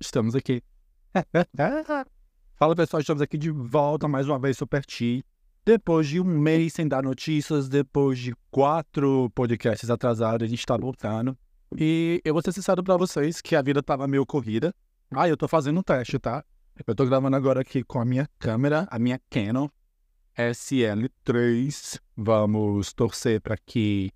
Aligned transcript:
Estamos 0.00 0.34
aqui. 0.34 0.62
Fala 2.56 2.74
pessoal, 2.74 3.00
estamos 3.00 3.22
aqui 3.22 3.38
de 3.38 3.50
volta 3.50 4.08
mais 4.08 4.28
uma 4.28 4.38
vez, 4.38 4.58
Super 4.58 4.84
T. 4.84 5.24
Depois 5.64 6.08
de 6.08 6.20
um 6.20 6.24
mês 6.24 6.72
sem 6.72 6.88
dar 6.88 7.02
notícias, 7.02 7.68
depois 7.68 8.18
de 8.18 8.34
quatro 8.50 9.30
podcasts 9.34 9.88
atrasados, 9.90 10.44
a 10.44 10.48
gente 10.48 10.58
está 10.58 10.76
voltando. 10.76 11.38
E 11.76 12.20
eu 12.24 12.32
vou 12.32 12.42
ser 12.42 12.52
sincero 12.52 12.82
para 12.82 12.96
vocês 12.96 13.40
que 13.40 13.54
a 13.54 13.62
vida 13.62 13.82
tava 13.82 14.08
meio 14.08 14.26
corrida. 14.26 14.74
Ah, 15.10 15.28
eu 15.28 15.36
tô 15.36 15.46
fazendo 15.46 15.78
um 15.78 15.82
teste, 15.82 16.18
tá? 16.18 16.44
Eu 16.86 16.94
tô 16.94 17.04
gravando 17.06 17.36
agora 17.36 17.60
aqui 17.60 17.84
com 17.84 18.00
a 18.00 18.04
minha 18.04 18.28
câmera, 18.38 18.88
a 18.90 18.98
minha 18.98 19.20
Canon 19.30 19.68
SL3. 20.36 22.00
Vamos 22.16 22.92
torcer 22.92 23.40
para 23.40 23.56
que 23.56 24.10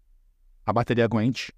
a 0.64 0.72
bateria 0.72 1.04
aguente. 1.04 1.52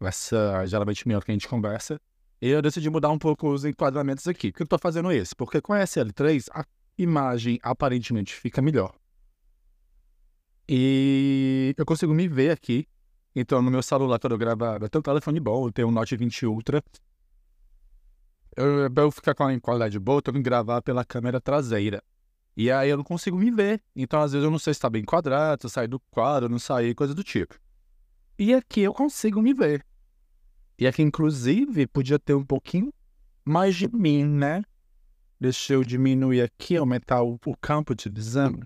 Essa 0.00 0.64
geralmente 0.66 1.06
melhor 1.06 1.24
que 1.24 1.30
a 1.30 1.34
gente 1.34 1.48
conversa. 1.48 2.00
E 2.40 2.48
eu 2.48 2.62
decidi 2.62 2.88
mudar 2.88 3.10
um 3.10 3.18
pouco 3.18 3.50
os 3.50 3.64
enquadramentos 3.64 4.26
aqui. 4.26 4.50
Por 4.50 4.56
que 4.56 4.62
eu 4.62 4.64
estou 4.64 4.78
fazendo 4.78 5.12
isso? 5.12 5.36
Porque 5.36 5.60
com 5.60 5.74
a 5.74 5.80
SL3 5.80 6.46
a 6.52 6.64
imagem 6.96 7.58
aparentemente 7.62 8.34
fica 8.34 8.62
melhor. 8.62 8.94
E 10.66 11.74
eu 11.76 11.84
consigo 11.84 12.14
me 12.14 12.28
ver 12.28 12.52
aqui. 12.52 12.86
Então, 13.34 13.60
no 13.60 13.70
meu 13.70 13.82
celular, 13.82 14.18
quando 14.18 14.32
eu 14.32 14.38
gravar, 14.38 14.80
eu 14.80 14.88
tenho 14.88 15.00
um 15.00 15.02
telefone 15.02 15.38
bom, 15.38 15.66
eu 15.66 15.72
tenho 15.72 15.88
um 15.88 15.90
Note 15.90 16.16
20 16.16 16.46
Ultra. 16.46 16.82
Eu, 18.56 18.88
eu 18.94 19.10
ficar 19.10 19.34
com 19.34 19.44
a 19.44 19.60
qualidade 19.60 19.98
boa, 19.98 20.18
eu 20.18 20.22
tenho 20.22 20.36
que 20.36 20.42
gravar 20.42 20.82
pela 20.82 21.04
câmera 21.04 21.40
traseira. 21.40 22.02
E 22.56 22.70
aí 22.70 22.90
eu 22.90 22.96
não 22.96 23.04
consigo 23.04 23.36
me 23.36 23.50
ver. 23.50 23.82
Então, 23.94 24.20
às 24.20 24.32
vezes, 24.32 24.44
eu 24.44 24.50
não 24.50 24.58
sei 24.58 24.72
se 24.72 24.78
está 24.78 24.88
bem 24.88 25.04
quadrado, 25.04 25.62
se 25.62 25.66
eu 25.66 25.70
sair 25.70 25.88
do 25.88 26.00
quadro, 26.10 26.48
não 26.48 26.58
sair, 26.58 26.94
coisa 26.94 27.14
do 27.14 27.22
tipo. 27.22 27.54
E 28.40 28.54
aqui 28.54 28.80
eu 28.80 28.94
consigo 28.94 29.42
me 29.42 29.52
ver. 29.52 29.84
E 30.78 30.86
aqui, 30.86 31.02
inclusive, 31.02 31.86
podia 31.86 32.18
ter 32.18 32.32
um 32.32 32.42
pouquinho 32.42 32.90
mais 33.44 33.76
de 33.76 33.86
mim, 33.94 34.24
né? 34.24 34.62
Deixa 35.38 35.74
eu 35.74 35.84
diminuir 35.84 36.40
aqui, 36.40 36.74
aumentar 36.74 37.22
o, 37.22 37.38
o 37.44 37.54
campo 37.58 37.94
de 37.94 38.08
visão. 38.08 38.58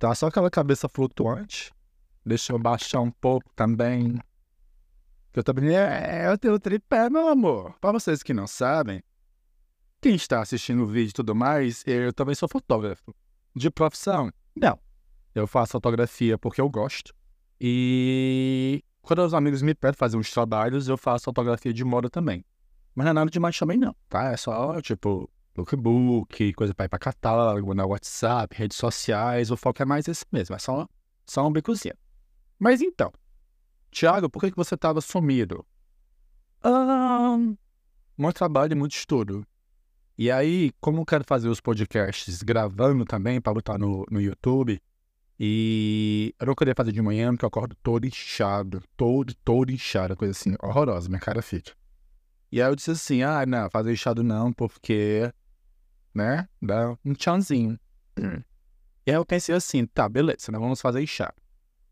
Tá 0.00 0.12
só 0.16 0.26
aquela 0.26 0.50
cabeça 0.50 0.88
flutuante. 0.88 1.72
Deixa 2.26 2.52
eu 2.52 2.58
baixar 2.58 3.00
um 3.00 3.12
pouco 3.12 3.48
também. 3.54 4.18
Eu 5.32 5.44
também 5.44 5.76
é, 5.76 6.26
eu 6.26 6.36
tenho 6.36 6.58
tripé, 6.58 7.08
meu 7.08 7.28
amor. 7.28 7.78
Para 7.80 7.92
vocês 7.92 8.20
que 8.20 8.34
não 8.34 8.48
sabem, 8.48 9.00
quem 10.00 10.16
está 10.16 10.40
assistindo 10.40 10.82
o 10.82 10.88
vídeo 10.88 11.10
e 11.10 11.14
tudo 11.14 11.36
mais, 11.36 11.84
eu 11.86 12.12
também 12.12 12.34
sou 12.34 12.48
fotógrafo. 12.48 13.14
De 13.54 13.70
profissão? 13.70 14.32
Não. 14.56 14.76
Eu 15.36 15.46
faço 15.46 15.70
fotografia 15.70 16.36
porque 16.36 16.60
eu 16.60 16.68
gosto. 16.68 17.14
E 17.60 18.82
quando 19.02 19.20
os 19.20 19.34
amigos 19.34 19.62
me 19.62 19.74
pedem 19.74 19.96
fazer 19.96 20.16
uns 20.16 20.30
trabalhos, 20.30 20.88
eu 20.88 20.96
faço 20.96 21.24
fotografia 21.24 21.72
de 21.72 21.84
moda 21.84 22.10
também. 22.10 22.44
Mas 22.94 23.04
não 23.04 23.10
é 23.10 23.14
nada 23.14 23.30
demais 23.30 23.58
também, 23.58 23.78
não, 23.78 23.94
tá? 24.08 24.32
É 24.32 24.36
só, 24.36 24.80
tipo, 24.80 25.30
lookbook, 25.56 26.52
coisa 26.54 26.74
pra 26.74 26.86
ir 26.86 26.88
pra 26.88 26.98
catálogo, 26.98 27.74
na 27.74 27.86
WhatsApp, 27.86 28.56
redes 28.56 28.76
sociais. 28.76 29.50
O 29.50 29.56
foco 29.56 29.82
é 29.82 29.84
mais 29.84 30.08
esse 30.08 30.24
mesmo, 30.32 30.54
é 30.54 30.58
só, 30.58 30.86
só 31.26 31.46
um 31.46 31.52
bicozinho. 31.52 31.94
Mas 32.58 32.80
então, 32.80 33.12
Tiago, 33.90 34.28
por 34.28 34.40
que, 34.40 34.50
que 34.50 34.56
você 34.56 34.76
tava 34.76 35.00
sumido? 35.00 35.64
Ah, 36.62 37.36
muito 38.16 38.36
trabalho 38.36 38.72
e 38.72 38.76
muito 38.76 38.92
estudo. 38.92 39.46
E 40.16 40.30
aí, 40.30 40.72
como 40.80 41.00
eu 41.00 41.06
quero 41.06 41.24
fazer 41.24 41.48
os 41.48 41.60
podcasts 41.60 42.42
gravando 42.42 43.04
também 43.04 43.40
para 43.40 43.54
botar 43.54 43.78
no, 43.78 44.04
no 44.10 44.20
YouTube, 44.20 44.82
e 45.40 46.34
eu 46.40 46.46
não 46.46 46.54
queria 46.54 46.74
fazer 46.74 46.90
de 46.90 47.00
manhã 47.00 47.30
porque 47.30 47.44
eu 47.44 47.48
acordo 47.48 47.76
todo 47.76 48.04
inchado, 48.04 48.82
todo, 48.96 49.34
todo 49.44 49.70
inchado, 49.70 50.16
coisa 50.16 50.32
assim, 50.32 50.56
horrorosa, 50.60 51.08
minha 51.08 51.20
cara 51.20 51.40
fica. 51.40 51.72
E 52.50 52.60
aí 52.60 52.68
eu 52.68 52.74
disse 52.74 52.90
assim, 52.90 53.22
ah, 53.22 53.46
não, 53.46 53.70
fazer 53.70 53.92
inchado 53.92 54.24
não, 54.24 54.52
porque, 54.52 55.32
né, 56.12 56.48
dá 56.60 56.96
um 57.04 57.12
tchãozinho. 57.12 57.78
E 59.06 59.10
aí 59.10 59.16
eu 59.16 59.24
pensei 59.24 59.54
assim, 59.54 59.86
tá, 59.86 60.08
beleza, 60.08 60.50
nós 60.50 60.60
vamos 60.60 60.80
fazer 60.80 61.00
inchado. 61.00 61.34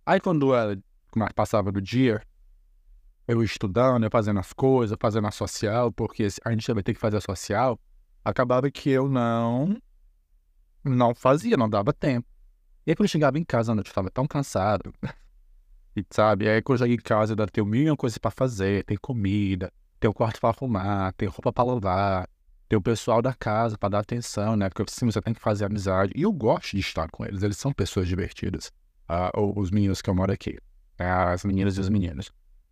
Aí 0.05 0.21
quando 0.21 0.53
ela 0.55 0.77
passava 1.35 1.71
do 1.71 1.81
dia, 1.81 2.21
eu 3.29 3.43
estudando, 3.43 4.05
eu 4.05 4.11
fazendo 4.11 4.41
as 4.41 4.53
coisas, 4.53 4.97
fazendo 5.01 5.27
a 5.29 5.31
social, 5.31 5.93
porque 5.93 6.27
a 6.45 6.51
gente 6.51 6.73
vai 6.73 6.83
ter 6.83 6.95
que 6.95 7.01
fazer 7.01 7.19
a 7.19 7.21
social, 7.21 7.79
acabava 8.25 8.71
que 8.71 8.91
eu 8.91 9.09
não, 9.09 9.81
não 10.83 11.15
fazia, 11.15 11.57
não 11.57 11.71
dava 11.71 11.93
tempo. 11.93 12.36
E 12.87 12.91
aí 12.91 12.95
quando 12.97 13.07
eu 13.07 13.11
chegava 13.11 13.39
em 13.39 13.45
casa 13.45 13.73
eu 13.73 13.81
estava 13.81 14.11
tão 14.11 14.27
cansado. 14.27 14.95
E 15.99 16.05
sabe, 16.11 16.47
aí 16.47 16.61
quando 16.61 16.77
eu 16.77 16.85
cheguei 16.85 16.97
em 16.97 17.01
casa, 17.01 17.33
eu 17.33 17.47
tenho 17.47 17.67
mil 17.67 17.85
e 17.85 17.91
uma 17.91 17.97
coisas 17.97 18.19
para 18.19 18.31
fazer, 18.31 18.85
tem 18.85 18.99
comida, 18.99 19.73
tem 19.99 20.11
o 20.11 20.13
quarto 20.13 20.39
para 20.39 20.51
arrumar, 20.51 21.11
tem 21.15 21.27
roupa 21.27 21.51
para 21.51 21.65
lavar, 21.65 22.29
tem 22.69 22.79
o 22.79 22.83
pessoal 22.83 23.23
da 23.23 23.33
casa 23.33 23.79
para 23.79 23.89
dar 23.89 24.01
atenção, 24.01 24.57
né? 24.57 24.69
Porque 24.69 24.83
assim, 24.83 25.07
você 25.07 25.23
tem 25.23 25.33
que 25.33 25.41
fazer 25.41 25.65
amizade. 25.65 26.13
E 26.15 26.21
eu 26.21 26.31
gosto 26.31 26.73
de 26.73 26.81
estar 26.81 27.09
com 27.11 27.25
eles, 27.25 27.43
eles 27.43 27.57
são 27.57 27.73
pessoas 27.73 28.07
divertidas. 28.07 28.71
Uh, 29.09 29.59
os 29.59 29.71
meninos 29.71 30.03
que 30.03 30.11
eu 30.11 30.15
moro 30.15 30.31
aqui, 30.31 30.59
uh, 31.01 31.33
as 31.33 31.47
meninas 31.47 31.79
e 31.79 31.81
os 31.81 31.89
meninos. 31.89 32.29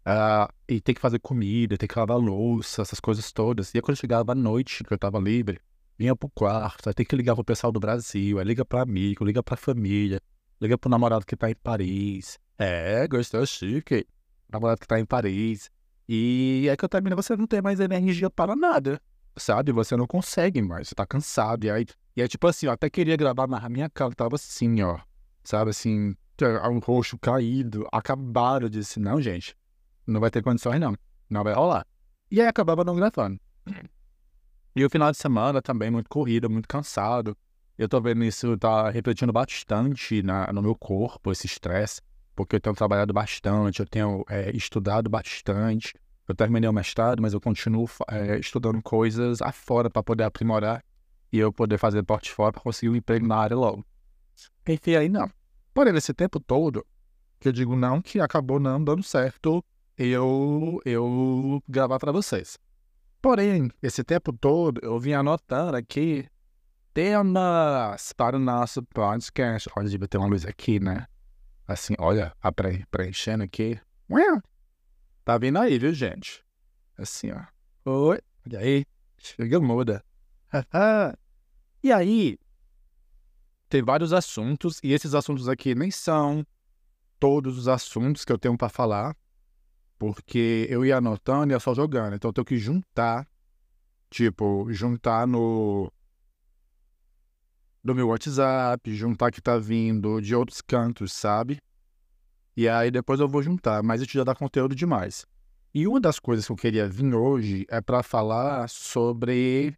Uh, 0.07 0.53
e 0.69 0.79
tem 0.79 0.95
que 0.95 1.01
fazer 1.01 1.19
comida, 1.19 1.79
tem 1.79 1.89
que 1.89 1.99
lavar 1.99 2.19
louça, 2.19 2.83
essas 2.83 3.01
coisas 3.01 3.33
todas. 3.33 3.73
E 3.73 3.79
aí 3.79 3.81
quando 3.81 3.97
eu 3.97 4.01
chegava 4.01 4.33
à 4.33 4.35
noite, 4.35 4.85
que 4.85 4.93
eu 4.93 4.99
tava 4.99 5.19
livre, 5.19 5.59
vinha 5.99 6.15
pro 6.15 6.29
quarto, 6.31 6.89
aí 6.89 6.95
tem 6.95 7.07
que 7.07 7.17
ligar 7.17 7.35
pro 7.35 7.45
pessoal 7.45 7.73
do 7.73 7.81
Brasil, 7.81 8.39
aí 8.39 8.45
liga 8.45 8.65
pra 8.65 8.83
amigo, 8.83 9.25
liga 9.25 9.43
pra 9.43 9.57
família, 9.57 10.21
liga 10.61 10.77
pro 10.77 10.91
namorado 10.91 11.25
que 11.25 11.37
tá 11.37 11.51
em 11.51 11.55
Paris. 11.55 12.39
É, 12.59 13.07
gostou 13.09 13.45
chique. 13.47 14.07
Namorado 14.51 14.81
que 14.81 14.87
tá 14.87 15.01
em 15.01 15.05
Paris. 15.05 15.71
E 16.09 16.67
é 16.71 16.77
que 16.77 16.85
eu 16.85 16.89
termino, 16.89 17.17
você 17.17 17.37
não 17.37 17.47
tem 17.47 17.63
mais 17.63 17.81
energia 17.81 18.29
para 18.29 18.55
nada, 18.55 19.01
sabe? 19.37 19.73
Você 19.73 19.97
não 19.97 20.07
consegue 20.07 20.61
mais, 20.61 20.89
você 20.89 20.95
tá 20.95 21.07
cansado. 21.07 21.65
E 21.65 21.71
aí, 21.71 21.87
e 22.17 22.23
aí 22.23 22.29
tipo 22.29 22.47
assim, 22.47 22.67
eu 22.67 22.73
até 22.73 22.91
queria 22.91 23.17
gravar, 23.17 23.47
mas 23.47 23.65
a 23.65 23.69
minha 23.69 23.89
cara 23.89 24.15
tava 24.15 24.37
assim, 24.37 24.83
ó. 24.83 24.99
Sabe 25.43 25.71
assim, 25.71 26.15
um 26.71 26.79
roxo 26.79 27.19
caído. 27.19 27.87
Acabaram 27.93 28.69
de 28.69 28.79
dizer, 28.79 29.01
não, 29.01 29.21
gente, 29.21 29.57
não 30.07 30.21
vai 30.21 30.31
ter 30.31 30.43
condições 30.43 30.79
não. 30.79 30.95
Não 31.29 31.43
vai 31.43 31.55
rolar. 31.55 31.87
E 32.31 32.41
aí 32.41 32.47
acabava 32.47 32.85
não 32.85 32.95
gravando. 32.95 33.41
E 34.77 34.85
o 34.85 34.91
final 34.91 35.13
de 35.13 35.19
semana 35.19 35.63
também 35.63 35.91
muito 35.91 36.09
corrida, 36.09 36.49
muito 36.49 36.67
cansado. 36.67 37.37
Eu 37.79 37.89
tô 37.89 38.01
vendo 38.01 38.25
isso 38.25 38.57
tá 38.59 38.91
refletindo 38.91 39.33
bastante 39.33 40.23
na, 40.23 40.53
no 40.53 40.61
meu 40.61 40.75
corpo, 40.75 41.31
esse 41.31 41.47
estresse, 41.47 42.01
porque 42.35 42.57
eu 42.57 42.61
tenho 42.61 42.75
trabalhado 42.75 43.13
bastante, 43.13 43.81
eu 43.81 43.87
tenho 43.87 44.25
é, 44.29 44.51
estudado 44.51 45.09
bastante. 45.09 45.95
Eu 46.27 46.35
terminei 46.35 46.69
o 46.69 46.73
mestrado, 46.73 47.21
mas 47.21 47.35
eu 47.35 47.41
continuo 47.41 47.89
é, 48.09 48.39
estudando 48.39 48.83
coisas 48.83 49.41
afora 49.43 49.91
para 49.91 50.03
poder 50.03 50.25
aprimorar 50.25 50.83
e 51.33 51.39
eu 51.39 51.53
poder 51.53 51.79
fazer 51.79 52.03
portfólio 52.03 52.53
para 52.53 52.63
conseguir 52.63 52.91
um 52.91 52.97
emprego 52.97 53.27
na 53.27 53.37
área 53.37 53.57
logo. 53.57 53.85
Enfim, 54.67 54.97
aí 54.97 55.09
não. 55.09 55.31
Porém, 55.73 55.93
nesse 55.93 56.15
tempo 56.15 56.41
todo, 56.41 56.85
que 57.39 57.49
eu 57.49 57.53
digo 57.53 57.77
não, 57.77 58.01
que 58.01 58.21
acabou 58.21 58.59
não 58.59 58.83
dando 58.83 59.03
certo 59.03 59.65
eu, 59.97 60.81
eu 60.85 61.63
gravar 61.69 61.99
para 61.99 62.11
vocês. 62.11 62.59
Porém, 63.25 63.71
esse 63.83 64.05
tempo 64.05 64.35
todo 64.35 64.79
eu 64.83 65.01
vim 65.01 65.15
anotando 65.15 65.79
aqui 65.79 66.29
temas 66.93 68.13
para 68.13 68.37
o 68.37 68.39
nosso 68.39 68.83
podcast. 68.83 69.67
Olha, 69.75 69.89
devia 69.89 70.07
ter 70.07 70.19
uma 70.19 70.27
luz 70.27 70.45
aqui, 70.45 70.79
né? 70.79 71.07
Assim, 71.67 71.95
olha, 71.99 72.37
a 72.39 72.53
pre 72.53 72.85
preenchendo 72.91 73.43
aqui. 73.43 73.81
Tá 75.25 75.39
vindo 75.39 75.59
aí, 75.59 75.79
viu, 75.79 75.95
gente? 75.95 76.45
Assim, 76.99 77.31
ó. 77.33 77.91
Oi, 77.91 78.21
olha 78.47 78.59
aí. 78.59 78.85
Chega 79.17 79.59
muda. 79.59 80.05
e 81.83 81.91
aí, 81.91 82.39
tem 83.71 83.83
vários 83.83 84.13
assuntos, 84.13 84.81
e 84.83 84.93
esses 84.93 85.15
assuntos 85.15 85.49
aqui 85.49 85.75
nem 85.75 85.91
são 85.91 86.47
todos 87.19 87.57
os 87.57 87.69
assuntos 87.69 88.23
que 88.23 88.33
eu 88.33 88.39
tenho 88.39 88.59
para 88.59 88.69
falar. 88.69 89.17
Porque 89.99 90.67
eu 90.69 90.85
ia 90.85 90.97
anotando 90.97 91.53
e 91.53 91.55
ia 91.55 91.61
só 91.61 91.75
jogando. 91.75 92.15
Então 92.15 92.29
eu 92.29 92.33
tenho 92.33 92.45
que 92.45 92.59
juntar. 92.59 93.27
Tipo, 94.11 94.67
juntar 94.71 95.27
no. 95.27 95.93
No 97.83 97.95
meu 97.95 98.09
WhatsApp, 98.09 98.95
juntar 98.95 99.31
que 99.31 99.43
tá 99.43 99.59
vindo 99.59 100.21
de 100.21 100.35
outros 100.35 100.63
cantos, 100.63 101.13
sabe? 101.13 101.61
E 102.57 102.69
aí 102.69 102.91
depois 102.91 103.21
eu 103.21 103.29
vou 103.29 103.43
juntar, 103.43 103.83
mas 103.83 104.01
isso 104.01 104.13
já 104.13 104.25
dá 104.25 104.35
conteúdo 104.35 104.75
demais. 104.75 105.27
E 105.75 105.87
uma 105.87 106.01
das 106.01 106.21
coisas 106.21 106.47
que 106.47 106.53
eu 106.53 106.57
queria 106.57 106.89
vir 106.89 107.13
hoje 107.15 107.67
é 107.69 107.81
para 107.81 108.03
falar 108.03 108.69
sobre 108.69 109.77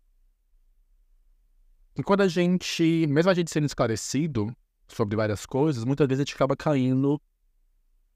que 1.94 2.02
quando 2.02 2.20
a 2.20 2.28
gente, 2.28 3.06
mesmo 3.08 3.30
a 3.30 3.34
gente 3.34 3.50
sendo 3.50 3.64
esclarecido 3.64 4.54
sobre 4.86 5.16
várias 5.16 5.46
coisas, 5.46 5.82
muitas 5.84 6.06
vezes 6.06 6.20
a 6.20 6.24
gente 6.24 6.34
acaba 6.34 6.54
caindo 6.54 7.18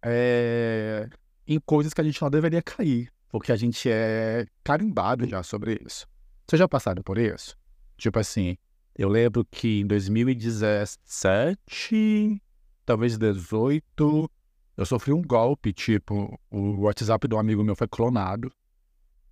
é, 0.05 1.08
em 1.55 1.58
coisas 1.58 1.93
que 1.93 2.00
a 2.00 2.05
gente 2.05 2.23
não 2.23 2.31
deveria 2.31 2.62
cair, 2.62 3.11
porque 3.29 3.50
a 3.50 3.56
gente 3.56 3.91
é 3.91 4.47
carimbado 4.62 5.26
já 5.26 5.43
sobre 5.43 5.81
isso. 5.85 6.06
Vocês 6.47 6.61
já 6.61 6.69
passaram 6.69 7.02
por 7.02 7.19
isso? 7.19 7.56
Tipo 7.99 8.20
assim, 8.20 8.56
eu 8.94 9.08
lembro 9.08 9.44
que 9.50 9.81
em 9.81 9.87
2017, 9.87 12.41
talvez 12.87 13.19
18, 13.19 14.31
Eu 14.76 14.87
sofri 14.87 15.12
um 15.12 15.23
golpe, 15.23 15.73
tipo, 15.73 16.38
o 16.50 16.82
WhatsApp 16.82 17.26
do 17.26 17.37
amigo 17.37 17.64
meu 17.64 17.75
foi 17.75 17.88
clonado. 17.88 18.53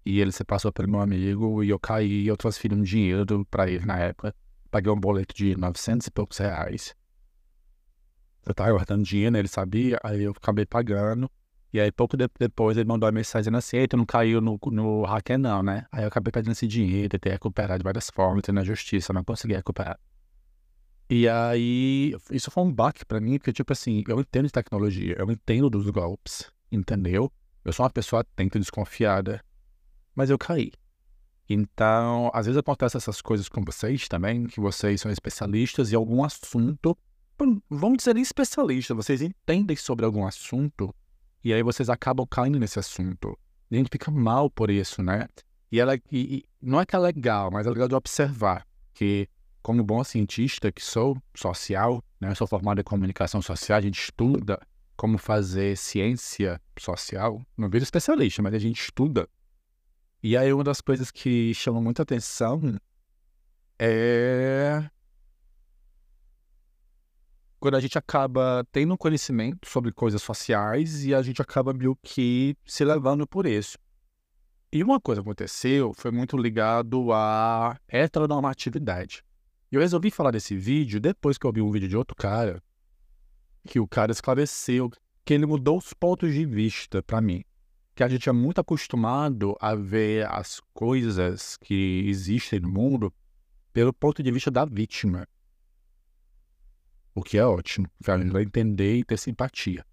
E 0.04 0.20
ele 0.20 0.32
se 0.32 0.44
passou 0.44 0.72
pelo 0.72 0.90
meu 0.90 1.00
amigo 1.00 1.62
e 1.62 1.70
eu 1.70 1.78
caí, 1.78 2.26
eu 2.26 2.36
transferi 2.36 2.74
um 2.74 2.82
dinheiro 2.82 3.46
para 3.46 3.70
ele 3.70 3.86
na 3.86 3.96
época. 3.96 4.34
Paguei 4.70 4.92
um 4.92 4.98
boleto 4.98 5.34
de 5.34 5.56
900 5.56 6.06
e 6.06 6.10
poucos 6.10 6.38
reais. 6.38 6.94
Eu 8.44 8.52
tava 8.52 8.72
guardando 8.72 9.04
dinheiro, 9.04 9.36
ele 9.36 9.48
sabia, 9.48 9.98
aí 10.02 10.24
eu 10.24 10.32
acabei 10.32 10.66
pagando. 10.66 11.30
E 11.72 11.78
aí, 11.78 11.92
pouco 11.92 12.16
de 12.16 12.26
depois, 12.38 12.78
ele 12.78 12.88
mandou 12.88 13.06
uma 13.06 13.12
mensagem 13.12 13.54
assim: 13.54 13.76
Eita, 13.76 13.96
não 13.96 14.06
caiu 14.06 14.40
no, 14.40 14.58
no 14.72 15.02
hacker, 15.04 15.38
não, 15.38 15.62
né? 15.62 15.86
Aí 15.92 16.02
eu 16.02 16.08
acabei 16.08 16.32
perdendo 16.32 16.52
esse 16.52 16.66
dinheiro, 16.66 17.10
tentei 17.10 17.32
recuperar 17.32 17.78
de 17.78 17.84
várias 17.84 18.08
formas, 18.08 18.42
na 18.48 18.64
justiça, 18.64 19.12
não 19.12 19.22
consegui 19.22 19.54
recuperar. 19.54 19.98
E 21.10 21.28
aí, 21.28 22.14
isso 22.30 22.50
foi 22.50 22.64
um 22.64 22.72
baque 22.72 23.04
pra 23.04 23.20
mim, 23.20 23.38
porque, 23.38 23.52
tipo 23.52 23.72
assim, 23.72 24.02
eu 24.08 24.20
entendo 24.20 24.46
de 24.46 24.52
tecnologia, 24.52 25.16
eu 25.18 25.30
entendo 25.30 25.68
dos 25.68 25.88
golpes, 25.90 26.50
entendeu? 26.72 27.30
Eu 27.64 27.72
sou 27.72 27.84
uma 27.84 27.90
pessoa 27.90 28.20
atenta 28.20 28.58
desconfiada, 28.58 29.42
mas 30.14 30.30
eu 30.30 30.38
caí. 30.38 30.72
Então, 31.48 32.30
às 32.34 32.46
vezes 32.46 32.58
acontecem 32.58 32.98
essas 32.98 33.22
coisas 33.22 33.48
com 33.48 33.62
vocês 33.62 34.06
também, 34.06 34.46
que 34.46 34.60
vocês 34.60 35.00
são 35.00 35.10
especialistas 35.10 35.92
em 35.92 35.96
algum 35.96 36.22
assunto. 36.22 36.96
Vamos 37.70 37.98
dizer 37.98 38.16
especialistas, 38.16 38.96
vocês 38.96 39.22
entendem 39.22 39.76
sobre 39.76 40.04
algum 40.04 40.26
assunto 40.26 40.94
e 41.44 41.52
aí 41.52 41.62
vocês 41.62 41.88
acabam 41.88 42.26
caindo 42.28 42.58
nesse 42.58 42.78
assunto. 42.78 43.38
E 43.70 43.76
a 43.76 43.78
gente 43.78 43.90
fica 43.90 44.10
mal 44.10 44.50
por 44.50 44.70
isso, 44.70 45.02
né? 45.02 45.26
E, 45.70 45.78
ela, 45.78 45.96
e, 45.96 46.00
e 46.10 46.44
não 46.60 46.80
é 46.80 46.86
que 46.86 46.96
é 46.96 46.98
legal, 46.98 47.50
mas 47.50 47.66
é 47.66 47.70
legal 47.70 47.88
de 47.88 47.94
observar 47.94 48.66
que, 48.94 49.28
como 49.62 49.84
bom 49.84 50.02
cientista 50.02 50.72
que 50.72 50.82
sou, 50.82 51.16
social, 51.34 52.02
né? 52.20 52.34
sou 52.34 52.46
formado 52.46 52.80
em 52.80 52.84
comunicação 52.84 53.42
social, 53.42 53.78
a 53.78 53.82
gente 53.82 54.00
estuda 54.00 54.58
como 54.96 55.18
fazer 55.18 55.76
ciência 55.76 56.60
social. 56.78 57.40
Não 57.56 57.68
vira 57.68 57.84
especialista, 57.84 58.42
mas 58.42 58.54
a 58.54 58.58
gente 58.58 58.80
estuda 58.80 59.28
e 60.20 60.36
aí 60.36 60.52
uma 60.52 60.64
das 60.64 60.80
coisas 60.80 61.12
que 61.12 61.54
chama 61.54 61.80
muita 61.80 62.02
atenção 62.02 62.76
é 63.78 64.90
quando 67.58 67.76
a 67.76 67.80
gente 67.80 67.98
acaba 67.98 68.66
tendo 68.70 68.96
conhecimento 68.96 69.68
sobre 69.68 69.92
coisas 69.92 70.22
sociais 70.22 71.04
e 71.04 71.14
a 71.14 71.22
gente 71.22 71.42
acaba 71.42 71.72
meio 71.72 71.96
que 72.02 72.56
se 72.64 72.84
levando 72.84 73.26
por 73.26 73.46
isso. 73.46 73.78
E 74.72 74.82
uma 74.82 75.00
coisa 75.00 75.20
aconteceu, 75.20 75.92
foi 75.94 76.10
muito 76.10 76.36
ligado 76.36 77.12
à 77.12 77.78
heteronormatividade. 77.88 79.24
Eu 79.70 79.80
resolvi 79.80 80.10
falar 80.10 80.30
desse 80.30 80.56
vídeo 80.56 81.00
depois 81.00 81.38
que 81.38 81.46
eu 81.46 81.52
vi 81.52 81.62
um 81.62 81.70
vídeo 81.70 81.88
de 81.88 81.96
outro 81.96 82.16
cara, 82.16 82.62
que 83.66 83.80
o 83.80 83.88
cara 83.88 84.12
esclareceu 84.12 84.90
que 85.24 85.34
ele 85.34 85.46
mudou 85.46 85.78
os 85.78 85.92
pontos 85.92 86.32
de 86.32 86.44
vista 86.46 87.02
para 87.02 87.20
mim 87.20 87.44
que 87.98 88.04
a 88.04 88.08
gente 88.08 88.28
é 88.28 88.32
muito 88.32 88.60
acostumado 88.60 89.56
a 89.60 89.74
ver 89.74 90.24
as 90.30 90.60
coisas 90.72 91.56
que 91.56 92.04
existem 92.06 92.60
no 92.60 92.68
mundo 92.68 93.12
pelo 93.72 93.92
ponto 93.92 94.22
de 94.22 94.30
vista 94.30 94.52
da 94.52 94.64
vítima. 94.64 95.26
O 97.18 97.20
que 97.20 97.36
é 97.36 97.44
ótimo, 97.44 97.88
a 98.06 98.16
gente 98.16 98.30
vai 98.30 98.44
entender 98.44 98.98
e 98.98 99.04
ter 99.04 99.18
simpatia. 99.18 99.84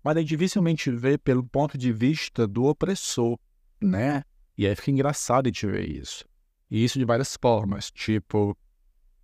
Mas 0.00 0.16
a 0.16 0.20
gente 0.20 0.28
dificilmente 0.28 0.92
vê 0.92 1.18
pelo 1.18 1.42
ponto 1.42 1.76
de 1.76 1.92
vista 1.92 2.46
do 2.46 2.66
opressor, 2.66 3.36
né? 3.80 4.22
E 4.56 4.64
aí 4.64 4.76
fica 4.76 4.92
engraçado 4.92 5.46
a 5.46 5.48
gente 5.48 5.66
ver 5.66 5.90
isso. 5.90 6.24
E 6.70 6.84
isso 6.84 6.96
de 6.96 7.04
várias 7.04 7.36
formas. 7.36 7.90
Tipo, 7.90 8.56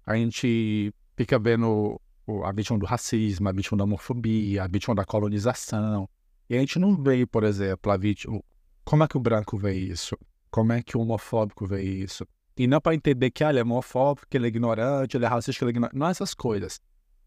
a 0.05 0.17
gente 0.17 0.93
fica 1.17 1.39
vendo 1.39 2.01
a 2.43 2.51
vítima 2.51 2.77
do 2.77 2.87
racismo, 2.87 3.49
a 3.49 3.53
vítima 3.53 3.79
da 3.79 3.85
homofobia, 3.85 4.65
a 4.65 4.67
vítima 4.67 4.97
da 4.97 5.05
colonização, 5.05 6.09
e 6.51 6.57
a 6.57 6.59
gente 6.59 6.81
não 6.81 7.01
vê, 7.01 7.25
por 7.25 7.45
exemplo, 7.45 7.93
a 7.93 7.97
vítima. 7.97 8.41
Como 8.85 9.05
é 9.05 9.07
que 9.07 9.17
o 9.17 9.21
branco 9.21 9.57
vê 9.57 9.75
isso? 9.75 10.19
Como 10.51 10.73
é 10.73 10.83
que 10.83 10.97
o 10.97 11.01
homofóbico 11.03 11.69
vê 11.69 11.85
isso? 11.85 12.27
E 12.57 12.67
não 12.67 12.81
para 12.81 12.97
entender 12.97 13.31
que 13.31 13.45
ah, 13.45 13.51
ele 13.51 13.61
é 13.61 13.63
homofóbico, 13.63 14.27
que 14.29 14.37
ele 14.37 14.47
é 14.47 14.49
ignorante, 14.49 15.17
ele 15.17 15.25
é 15.25 15.29
racista, 15.29 15.63
ele 15.65 15.69
é 15.69 15.75
ignorante. 15.75 15.97
Não 15.97 16.09
é 16.09 16.11
essas 16.11 16.35
coisas. 16.35 16.81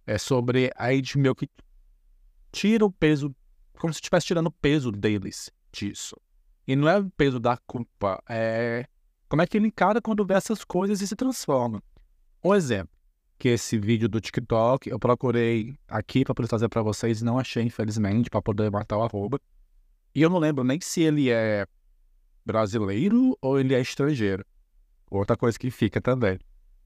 É 0.08 0.18
sobre 0.18 0.72
a 0.76 0.88
meio 1.18 1.36
que 1.36 1.50
tira 2.52 2.86
o 2.86 2.92
peso, 2.92 3.36
como 3.78 3.94
se 3.94 3.98
estivesse 3.98 4.28
tirando 4.28 4.48
o 4.48 4.52
peso 4.52 4.92
deles 4.92 5.52
disso. 5.72 6.16
E 6.66 6.76
não 6.76 6.88
é 6.88 6.98
o 6.98 7.10
peso 7.12 7.40
da 7.40 7.58
culpa, 7.58 8.24
é 8.28 8.88
como 9.30 9.42
é 9.42 9.48
que 9.48 9.58
ele 9.58 9.68
encara 9.68 10.02
quando 10.02 10.26
vê 10.26 10.36
essas 10.36 10.64
coisas 10.64 11.02
e 11.02 11.08
se 11.08 11.16
transforma. 11.16 11.84
Um 12.42 12.56
exemplo 12.56 12.96
que 13.38 13.50
esse 13.50 13.78
vídeo 13.78 14.08
do 14.08 14.22
TikTok 14.22 14.90
eu 14.90 14.98
procurei 14.98 15.78
aqui 15.88 16.24
para 16.24 16.34
poder 16.34 16.48
trazer 16.48 16.70
para 16.70 16.82
vocês 16.82 17.22
e 17.22 17.26
não 17.26 17.38
achei, 17.38 17.64
infelizmente, 17.64 18.30
para 18.30 18.42
poder 18.42 18.72
matar 18.72 18.98
o 18.98 19.04
arroba. 19.04 19.40
E 20.16 20.22
eu 20.22 20.30
não 20.30 20.40
lembro 20.40 20.64
nem 20.64 20.80
se 20.80 21.02
ele 21.02 21.30
é 21.30 21.68
brasileiro 22.46 23.38
ou 23.42 23.60
ele 23.60 23.76
é 23.76 23.82
estrangeiro. 23.82 24.46
Outra 25.12 25.36
coisa 25.36 25.60
que 25.60 25.70
fica 25.70 26.02
também. 26.02 26.40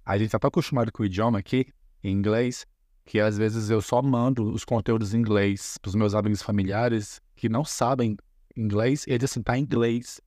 A 0.03 0.17
gente 0.17 0.31
tá 0.31 0.39
tão 0.39 0.47
acostumado 0.47 0.91
com 0.91 1.03
o 1.03 1.05
idioma 1.05 1.39
aqui, 1.39 1.67
em 2.03 2.11
inglês, 2.11 2.65
que 3.05 3.19
às 3.19 3.37
vezes 3.37 3.69
eu 3.69 3.81
só 3.81 4.01
mando 4.01 4.51
os 4.51 4.63
conteúdos 4.63 5.13
em 5.13 5.19
inglês 5.19 5.77
para 5.81 5.89
os 5.89 5.95
meus 5.95 6.13
amigos 6.13 6.41
familiares 6.41 7.21
que 7.35 7.49
não 7.49 7.65
sabem 7.65 8.15
inglês, 8.55 9.05
e 9.07 9.11
eles 9.11 9.31
assim, 9.31 9.41
tá 9.41 9.57
em 9.57 9.63
inglês. 9.63 10.21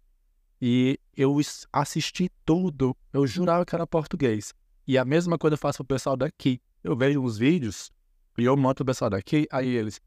E 0.61 0.99
eu 1.17 1.37
assisti 1.73 2.31
tudo, 2.45 2.97
eu 3.13 3.27
jurava 3.27 3.65
que 3.65 3.75
era 3.75 3.87
português. 3.87 4.53
E 4.87 4.99
a 4.99 5.05
mesma 5.05 5.39
coisa 5.39 5.55
eu 5.55 5.59
faço 5.59 5.79
pro 5.79 5.95
pessoal 5.95 6.17
daqui. 6.17 6.61
Eu 6.83 6.97
vejo 6.97 7.21
uns 7.21 7.39
vídeos 7.39 7.91
e 8.37 8.45
eu 8.45 8.57
mando 8.57 8.77
pro 8.77 8.85
pessoal 8.87 9.11
daqui, 9.11 9.47
aí 9.51 9.69
eles. 9.69 10.01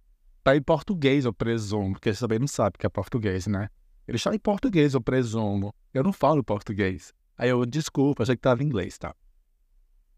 Tá 0.44 0.56
em 0.56 0.62
português, 0.62 1.26
eu 1.26 1.34
presumo, 1.34 1.94
porque 1.94 2.10
eles 2.10 2.20
também 2.20 2.40
não 2.40 2.48
sabem 2.48 2.80
que 2.80 2.86
é 2.86 2.90
português, 2.90 3.48
né? 3.48 3.70
Eles 4.08 4.20
estão 4.20 4.34
em 4.34 4.40
português, 4.40 4.94
eu 4.94 5.02
presumo. 5.02 5.74
Eu 5.94 6.04
não 6.04 6.14
falo 6.14 6.42
português. 6.44 7.14
Aí 7.38 7.50
eu, 7.50 7.66
desculpa, 7.66 8.24
achei 8.24 8.36
que 8.36 8.42
tava 8.42 8.64
em 8.64 8.66
inglês, 8.66 8.98
tá? 8.98 9.14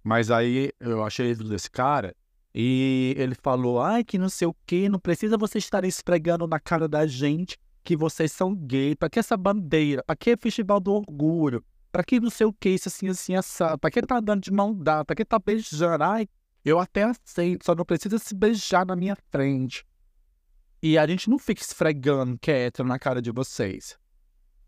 Mas 0.04 0.30
aí 0.30 0.72
eu 0.80 1.04
achei 1.04 1.34
desse 1.36 1.70
cara 1.70 2.16
e 2.54 3.14
ele 3.18 3.36
falou: 3.36 3.82
ai, 3.82 4.04
que 4.04 4.18
não 4.18 4.30
sei 4.30 4.48
o 4.48 4.56
que, 4.66 4.90
não 4.90 5.00
precisa 5.00 5.38
vocês 5.38 5.64
estarem 5.64 5.88
esfregando 5.88 6.48
na 6.48 6.60
cara 6.60 6.88
da 6.88 7.06
gente 7.06 7.58
que 7.84 7.96
vocês 7.96 8.32
são 8.32 8.56
gay. 8.56 8.96
Pra 8.96 9.10
que 9.10 9.20
essa 9.20 9.38
bandeira? 9.38 10.04
Pra 10.04 10.16
que 10.16 10.36
festival 10.38 10.80
do 10.80 10.94
orgulho? 10.94 11.64
Pra 11.92 12.04
que 12.04 12.20
não 12.20 12.30
sei 12.30 12.46
o 12.46 12.54
que, 12.54 12.70
isso 12.70 12.88
assim, 12.88 13.08
assim, 13.08 13.36
assado? 13.36 13.80
Pra 13.80 13.90
que 13.90 14.02
tá 14.02 14.18
andando 14.18 14.42
de 14.42 14.52
mão 14.52 14.76
dada? 14.76 15.06
Pra 15.06 15.16
que 15.16 15.26
tá 15.26 15.40
beijando? 15.40 16.04
Ai, 16.04 16.28
eu 16.64 16.80
até 16.80 17.04
aceito, 17.04 17.66
só 17.66 17.74
não 17.74 17.86
precisa 17.86 18.20
se 18.20 18.36
beijar 18.36 18.86
na 18.86 18.96
minha 18.96 19.18
frente. 19.32 19.86
E 20.82 20.98
a 20.98 21.08
gente 21.08 21.30
não 21.30 21.40
fica 21.40 21.62
esfregando 21.62 22.38
quieto 22.40 22.84
na 22.84 23.00
cara 23.00 23.22
de 23.22 23.32
vocês. 23.32 23.98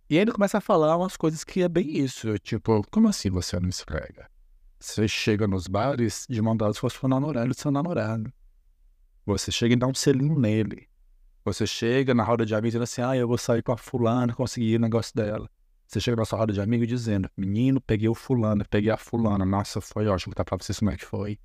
E 0.10 0.18
ele 0.18 0.32
começa 0.32 0.58
a 0.58 0.62
falar 0.62 0.98
umas 0.98 1.16
coisas 1.16 1.44
que 1.44 1.62
é 1.62 1.70
bem 1.70 1.98
isso. 1.98 2.38
Tipo, 2.40 2.82
como 2.92 3.08
assim 3.08 3.30
você 3.30 3.60
não 3.60 3.70
esfrega? 3.70 4.30
Você 4.82 5.08
chega 5.08 5.48
nos 5.48 5.68
bares 5.68 6.26
de 6.28 6.42
mão 6.42 6.58
dada 6.58 6.74
se 6.74 6.80
fosse 6.80 6.98
o 7.04 7.08
namorado 7.08 7.50
do 7.50 7.54
seu 7.54 7.70
namorado. 7.70 8.34
Você 9.24 9.52
chega 9.52 9.76
e 9.76 9.78
dá 9.78 9.86
um 9.86 9.94
selinho 9.94 10.40
nele. 10.40 10.90
Você 11.46 11.68
chega 11.68 12.16
na 12.16 12.24
roda 12.24 12.44
de 12.44 12.56
amigos 12.56 12.72
dizendo 12.72 12.84
assim, 12.84 13.02
ah, 13.04 13.16
eu 13.16 13.28
vou 13.28 13.38
sair 13.38 13.62
com 13.62 13.72
a 13.72 13.78
fulana, 13.78 14.34
conseguir 14.34 14.78
o 14.78 14.80
negócio 14.80 15.16
dela. 15.16 15.48
Você 15.86 16.00
chega 16.00 16.18
na 16.18 16.26
sua 16.26 16.40
roda 16.40 16.52
de 16.52 16.60
amigo 16.60 16.88
dizendo, 16.88 17.30
menino, 17.38 17.80
peguei 17.80 18.10
o 18.10 18.16
fulano, 18.16 18.66
peguei 18.68 18.90
a 18.90 18.98
fulana, 18.98 19.46
nossa, 19.46 19.80
foi 19.80 20.08
ótimo, 20.08 20.34
tá 20.34 20.44
pra 20.44 20.58
vocês 20.58 20.80
como 20.80 20.90
é 20.90 20.98
que 20.98 21.06
foi. 21.06 21.38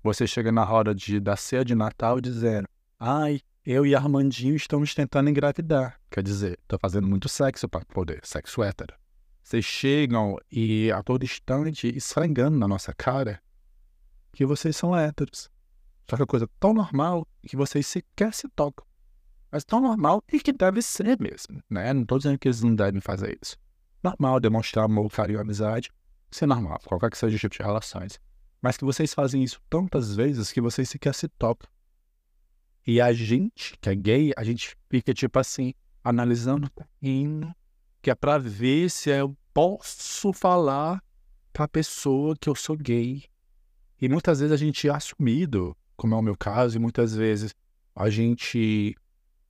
Você 0.00 0.24
chega 0.24 0.52
na 0.52 0.62
roda 0.62 0.94
de, 0.94 1.18
da 1.18 1.34
ceia 1.34 1.64
de 1.64 1.74
Natal 1.74 2.20
dizendo, 2.20 2.68
ai, 3.00 3.40
eu 3.66 3.84
e 3.84 3.96
Armandinho 3.96 4.54
estamos 4.54 4.94
tentando 4.94 5.28
engravidar. 5.28 5.98
Quer 6.08 6.22
dizer, 6.22 6.60
tô 6.68 6.78
fazendo 6.78 7.08
muito 7.08 7.28
sexo 7.28 7.68
para 7.68 7.84
poder, 7.86 8.20
sexo 8.22 8.62
hétero. 8.62 8.94
Vocês 9.44 9.64
chegam 9.64 10.36
e 10.50 10.90
a 10.90 11.02
todo 11.04 11.22
instante 11.22 11.86
esfregando 11.96 12.58
na 12.58 12.66
nossa 12.66 12.92
cara 12.92 13.40
que 14.32 14.44
vocês 14.44 14.76
são 14.76 14.96
héteros. 14.96 15.48
Só 16.10 16.16
que 16.16 16.22
é 16.24 16.26
coisa 16.26 16.48
tão 16.58 16.74
normal 16.74 17.24
que 17.46 17.56
vocês 17.56 17.86
sequer 17.86 18.34
se 18.34 18.48
tocam. 18.48 18.84
Mas 19.52 19.64
tão 19.64 19.80
normal 19.80 20.24
e 20.32 20.40
que 20.40 20.52
deve 20.52 20.82
ser 20.82 21.20
mesmo, 21.20 21.62
né? 21.70 21.92
Não 21.92 22.04
tô 22.04 22.18
dizendo 22.18 22.38
que 22.38 22.48
eles 22.48 22.62
não 22.62 22.74
devem 22.74 23.00
fazer 23.00 23.38
isso 23.40 23.56
normal 24.04 24.38
demonstrar 24.38 24.84
amor, 24.84 25.10
carinho, 25.10 25.40
amizade. 25.40 25.90
Isso 26.30 26.44
é 26.44 26.46
normal, 26.46 26.78
qualquer 26.84 27.10
que 27.10 27.16
seja 27.16 27.36
o 27.36 27.38
tipo 27.38 27.56
de 27.56 27.62
relações. 27.62 28.20
Mas 28.60 28.76
que 28.76 28.84
vocês 28.84 29.14
fazem 29.14 29.42
isso 29.42 29.60
tantas 29.70 30.14
vezes 30.14 30.52
que 30.52 30.60
vocês 30.60 30.88
sequer 30.88 31.14
se 31.14 31.26
tocam. 31.28 31.68
E 32.86 33.00
a 33.00 33.12
gente, 33.12 33.78
que 33.80 33.88
é 33.88 33.94
gay, 33.94 34.32
a 34.36 34.44
gente 34.44 34.76
fica 34.90 35.14
tipo 35.14 35.38
assim, 35.38 35.72
analisando 36.02 36.70
indo, 37.00 37.50
que 38.04 38.10
é 38.10 38.14
pra 38.14 38.36
ver 38.36 38.90
se 38.90 39.08
eu 39.08 39.34
posso 39.54 40.30
falar 40.34 41.02
pra 41.54 41.66
pessoa 41.66 42.36
que 42.38 42.50
eu 42.50 42.54
sou 42.54 42.76
gay. 42.76 43.24
E 43.98 44.10
muitas 44.10 44.40
vezes 44.40 44.52
a 44.52 44.58
gente 44.58 44.86
é 44.86 44.90
assumido, 44.90 45.74
como 45.96 46.14
é 46.14 46.18
o 46.18 46.22
meu 46.22 46.36
caso, 46.36 46.76
e 46.76 46.78
muitas 46.78 47.16
vezes 47.16 47.54
a 47.96 48.10
gente 48.10 48.94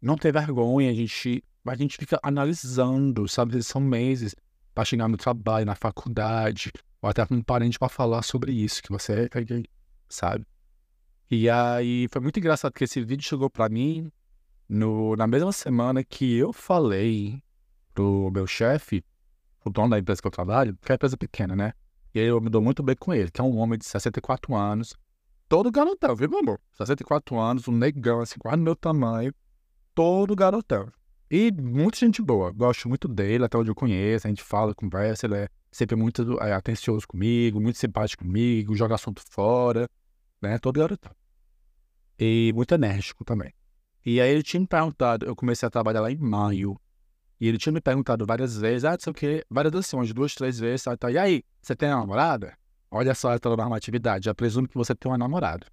não 0.00 0.16
tem 0.16 0.30
vergonha, 0.30 0.88
a 0.88 0.94
gente, 0.94 1.42
a 1.66 1.74
gente 1.74 1.96
fica 1.96 2.16
analisando, 2.22 3.26
sabe? 3.26 3.60
São 3.60 3.80
meses 3.80 4.36
para 4.72 4.84
chegar 4.84 5.08
no 5.08 5.16
trabalho, 5.16 5.66
na 5.66 5.74
faculdade, 5.74 6.70
ou 7.02 7.10
até 7.10 7.26
com 7.26 7.34
um 7.34 7.42
parente 7.42 7.76
para 7.76 7.88
falar 7.88 8.22
sobre 8.22 8.52
isso, 8.52 8.80
que 8.80 8.92
você 8.92 9.28
é 9.32 9.42
gay, 9.42 9.64
sabe? 10.08 10.46
E 11.28 11.50
aí 11.50 12.06
foi 12.08 12.22
muito 12.22 12.38
engraçado 12.38 12.72
que 12.72 12.84
esse 12.84 13.04
vídeo 13.04 13.24
chegou 13.24 13.50
para 13.50 13.68
mim 13.68 14.12
no, 14.68 15.16
na 15.16 15.26
mesma 15.26 15.50
semana 15.50 16.04
que 16.04 16.36
eu 16.36 16.52
falei 16.52 17.42
pro 17.94 18.30
meu 18.32 18.46
chefe, 18.46 19.04
o 19.64 19.70
dono 19.70 19.90
da 19.90 19.98
empresa 19.98 20.20
que 20.20 20.26
eu 20.26 20.32
trabalho, 20.32 20.76
que 20.82 20.90
é 20.90 20.92
uma 20.92 20.96
empresa 20.96 21.16
pequena, 21.16 21.56
né? 21.56 21.72
E 22.14 22.18
eu 22.18 22.40
me 22.40 22.50
dou 22.50 22.60
muito 22.60 22.82
bem 22.82 22.96
com 22.96 23.14
ele, 23.14 23.30
que 23.30 23.40
é 23.40 23.44
um 23.44 23.56
homem 23.56 23.78
de 23.78 23.86
64 23.86 24.54
anos, 24.54 24.94
todo 25.48 25.70
garotão, 25.70 26.14
viu, 26.14 26.28
meu 26.28 26.40
amor? 26.40 26.60
64 26.72 27.38
anos, 27.38 27.66
um 27.66 27.72
negão, 27.72 28.20
assim, 28.20 28.38
quase 28.38 28.58
do 28.58 28.62
meu 28.62 28.76
tamanho, 28.76 29.32
todo 29.94 30.36
garotão. 30.36 30.92
E 31.30 31.50
muita 31.50 31.98
gente 31.98 32.20
boa, 32.20 32.52
gosto 32.52 32.88
muito 32.88 33.08
dele, 33.08 33.44
até 33.44 33.56
onde 33.56 33.70
eu 33.70 33.74
conheço, 33.74 34.26
a 34.26 34.30
gente 34.30 34.42
fala, 34.42 34.74
conversa, 34.74 35.26
ele 35.26 35.36
é 35.36 35.48
sempre 35.72 35.96
muito 35.96 36.38
é, 36.40 36.52
atencioso 36.52 37.08
comigo, 37.08 37.60
muito 37.60 37.78
simpático 37.78 38.24
comigo, 38.24 38.76
joga 38.76 38.94
assunto 38.94 39.22
fora, 39.28 39.88
né? 40.40 40.58
Todo 40.58 40.78
garotão. 40.78 41.12
E 42.18 42.52
muito 42.54 42.72
enérgico 42.74 43.24
também. 43.24 43.52
E 44.06 44.20
aí 44.20 44.30
ele 44.30 44.42
tinha 44.42 44.60
me 44.60 44.66
perguntado, 44.66 45.26
eu 45.26 45.34
comecei 45.34 45.66
a 45.66 45.70
trabalhar 45.70 46.02
lá 46.02 46.12
em 46.12 46.16
maio, 46.16 46.78
e 47.44 47.48
ele 47.48 47.58
tinha 47.58 47.74
me 47.74 47.80
perguntado 47.80 48.24
várias 48.24 48.56
vezes, 48.56 48.86
ah, 48.86 48.92
não 48.92 48.98
sei 48.98 49.10
o 49.10 49.14
quê, 49.14 49.44
várias 49.50 49.70
vezes, 49.70 49.92
umas 49.92 50.10
duas, 50.14 50.34
três 50.34 50.58
vezes, 50.58 50.82
tá, 50.98 51.10
e 51.10 51.18
aí, 51.18 51.42
você 51.60 51.76
tem 51.76 51.90
uma 51.90 51.98
namorada? 52.00 52.56
Olha 52.90 53.14
só 53.14 53.32
a 53.32 53.34
heteronormatividade, 53.34 54.24
já 54.24 54.34
presumo 54.34 54.66
que 54.66 54.74
você 54.74 54.94
tem 54.94 55.12
uma 55.12 55.18
namorada, 55.18 55.66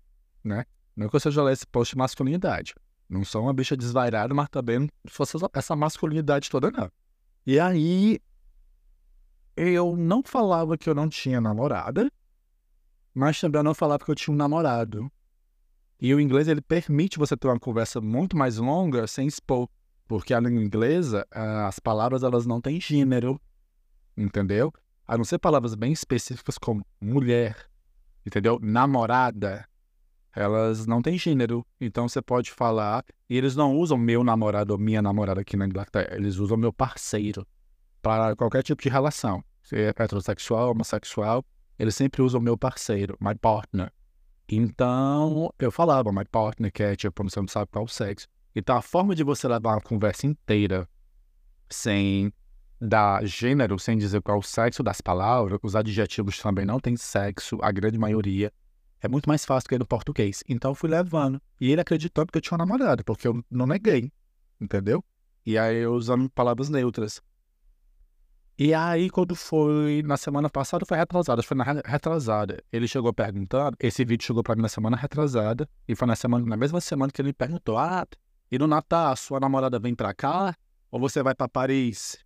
né? 0.44 0.66
Não 0.98 1.08
que 1.08 1.16
eu 1.16 1.20
seja 1.22 1.50
esse 1.50 1.66
post 1.66 1.94
de 1.94 1.98
masculinidade. 1.98 2.76
Não 3.08 3.24
sou 3.24 3.44
uma 3.44 3.54
bicha 3.54 3.78
desvairada, 3.78 4.34
mas 4.34 4.50
também 4.50 4.90
fosse 5.08 5.38
essa 5.54 5.74
masculinidade 5.74 6.50
toda, 6.50 6.70
não. 6.72 6.92
E 7.48 7.58
aí, 7.58 8.20
eu 9.56 9.96
não 9.96 10.22
falava 10.22 10.78
que 10.78 10.90
eu 10.90 10.94
não 10.94 11.08
tinha 11.08 11.40
namorada, 11.40 12.12
mas 13.14 13.40
também 13.40 13.60
eu 13.60 13.64
não 13.64 13.74
falava 13.74 14.04
que 14.04 14.12
eu 14.12 14.16
tinha 14.16 14.34
um 14.34 14.38
namorado. 14.38 15.10
E 16.02 16.14
o 16.14 16.20
inglês, 16.20 16.50
ele 16.50 16.62
permite 16.62 17.18
você 17.18 17.38
ter 17.38 17.48
uma 17.48 17.58
conversa 17.58 18.02
muito 18.02 18.36
mais 18.36 18.58
longa 18.58 19.08
sem 19.08 19.26
expor. 19.26 19.70
Porque 20.12 20.34
a 20.34 20.42
língua 20.42 20.62
inglesa, 20.62 21.26
as 21.32 21.80
palavras, 21.80 22.22
elas 22.22 22.46
não 22.46 22.60
têm 22.60 22.82
gênero, 22.82 23.40
entendeu? 24.18 24.74
A 25.08 25.16
não 25.16 25.24
ser 25.24 25.40
palavras 25.40 25.74
bem 25.74 25.94
específicas 25.94 26.58
como 26.58 26.86
mulher, 27.00 27.56
entendeu? 28.26 28.60
Namorada, 28.62 29.66
elas 30.36 30.86
não 30.86 31.02
têm 31.02 31.18
gênero. 31.18 31.66
Então 31.80 32.10
você 32.10 32.22
pode 32.22 32.52
falar. 32.52 33.06
E 33.30 33.38
eles 33.38 33.56
não 33.56 33.78
usam 33.78 33.98
meu 33.98 34.22
namorado 34.22 34.74
ou 34.74 34.78
minha 34.78 35.02
namorada 35.02 35.40
aqui 35.40 35.56
na 35.56 35.66
Inglaterra. 35.66 36.14
Eles 36.14 36.36
usam 36.36 36.58
meu 36.58 36.74
parceiro 36.74 37.48
para 38.02 38.36
qualquer 38.36 38.64
tipo 38.64 38.84
de 38.84 38.90
relação. 38.90 39.42
Se 39.64 39.78
é 39.78 39.94
heterossexual, 39.98 40.72
homossexual, 40.72 41.46
eles 41.80 41.96
sempre 41.96 42.22
usam 42.22 42.42
meu 42.42 42.58
parceiro, 42.58 43.18
my 43.22 43.34
partner. 43.36 43.94
Então, 44.50 45.54
eu 45.58 45.72
falava 45.72 46.12
my 46.12 46.26
partner, 46.30 46.70
que 46.70 46.84
é 46.84 46.98
tipo, 46.98 47.24
você 47.24 47.40
não 47.40 47.48
sabe 47.48 47.72
qual 47.72 47.86
o 47.86 47.88
sexo. 47.88 48.28
Então, 48.56 48.76
a 48.76 48.82
forma 48.82 49.16
de 49.16 49.24
você 49.24 49.48
levar 49.48 49.76
uma 49.76 49.82
conversa 49.82 50.28
inteira 50.28 50.88
sem 51.70 52.34
dar 52.80 53.26
gênero, 53.26 53.80
sem 53.80 53.98
dizer 53.98 54.22
qual 54.22 54.40
o 54.40 54.44
sexo 54.44 54.84
das 54.84 55.00
palavras, 55.00 55.60
os 55.64 55.76
adjetivos 55.76 56.38
também 56.40 56.66
não 56.66 56.80
têm 56.80 56.98
sexo, 56.98 57.58
a 57.62 57.72
grande 57.72 57.98
maioria. 57.98 58.52
É 59.00 59.08
muito 59.08 59.28
mais 59.28 59.46
fácil 59.46 59.70
que 59.70 59.80
no 59.80 59.86
português. 59.86 60.44
Então, 60.48 60.72
eu 60.72 60.76
fui 60.76 60.90
levando. 60.90 61.42
E 61.60 61.72
ele 61.72 61.82
acreditando 61.82 62.32
que 62.32 62.38
eu 62.38 62.42
tinha 62.42 62.58
uma 62.58 62.66
namorada, 62.66 63.04
porque 63.04 63.28
eu 63.28 63.44
não 63.50 63.66
neguei, 63.66 64.12
entendeu? 64.60 65.04
E 65.46 65.58
aí, 65.58 65.78
eu 65.78 65.94
usando 65.94 66.30
palavras 66.30 66.70
neutras. 66.70 67.22
E 68.64 68.76
aí, 68.76 69.10
quando 69.10 69.36
foi 69.36 70.04
na 70.06 70.18
semana 70.18 70.50
passada, 70.50 70.86
foi 70.86 70.96
retrasada, 70.96 71.42
foi 71.42 71.58
na 71.58 71.64
retrasada. 71.64 72.64
Ele 72.72 72.88
chegou 72.88 73.12
perguntando, 73.12 73.76
esse 73.80 74.06
vídeo 74.06 74.24
chegou 74.24 74.44
para 74.44 74.56
mim 74.56 74.62
na 74.62 74.70
semana 74.70 74.96
retrasada, 74.96 75.68
e 75.88 75.96
foi 75.96 76.08
na, 76.08 76.16
semana, 76.16 76.46
na 76.46 76.56
mesma 76.56 76.80
semana 76.80 77.12
que 77.12 77.20
ele 77.20 77.30
me 77.30 77.34
perguntou: 77.34 77.76
Ah, 77.78 78.06
e 78.52 78.60
no 78.60 78.68
Natal, 78.68 79.16
sua 79.16 79.40
namorada 79.40 79.80
vem 79.80 79.96
para 79.96 80.14
cá 80.14 80.56
ou 80.92 81.00
você 81.00 81.24
vai 81.24 81.34
para 81.34 81.48
Paris? 81.48 82.18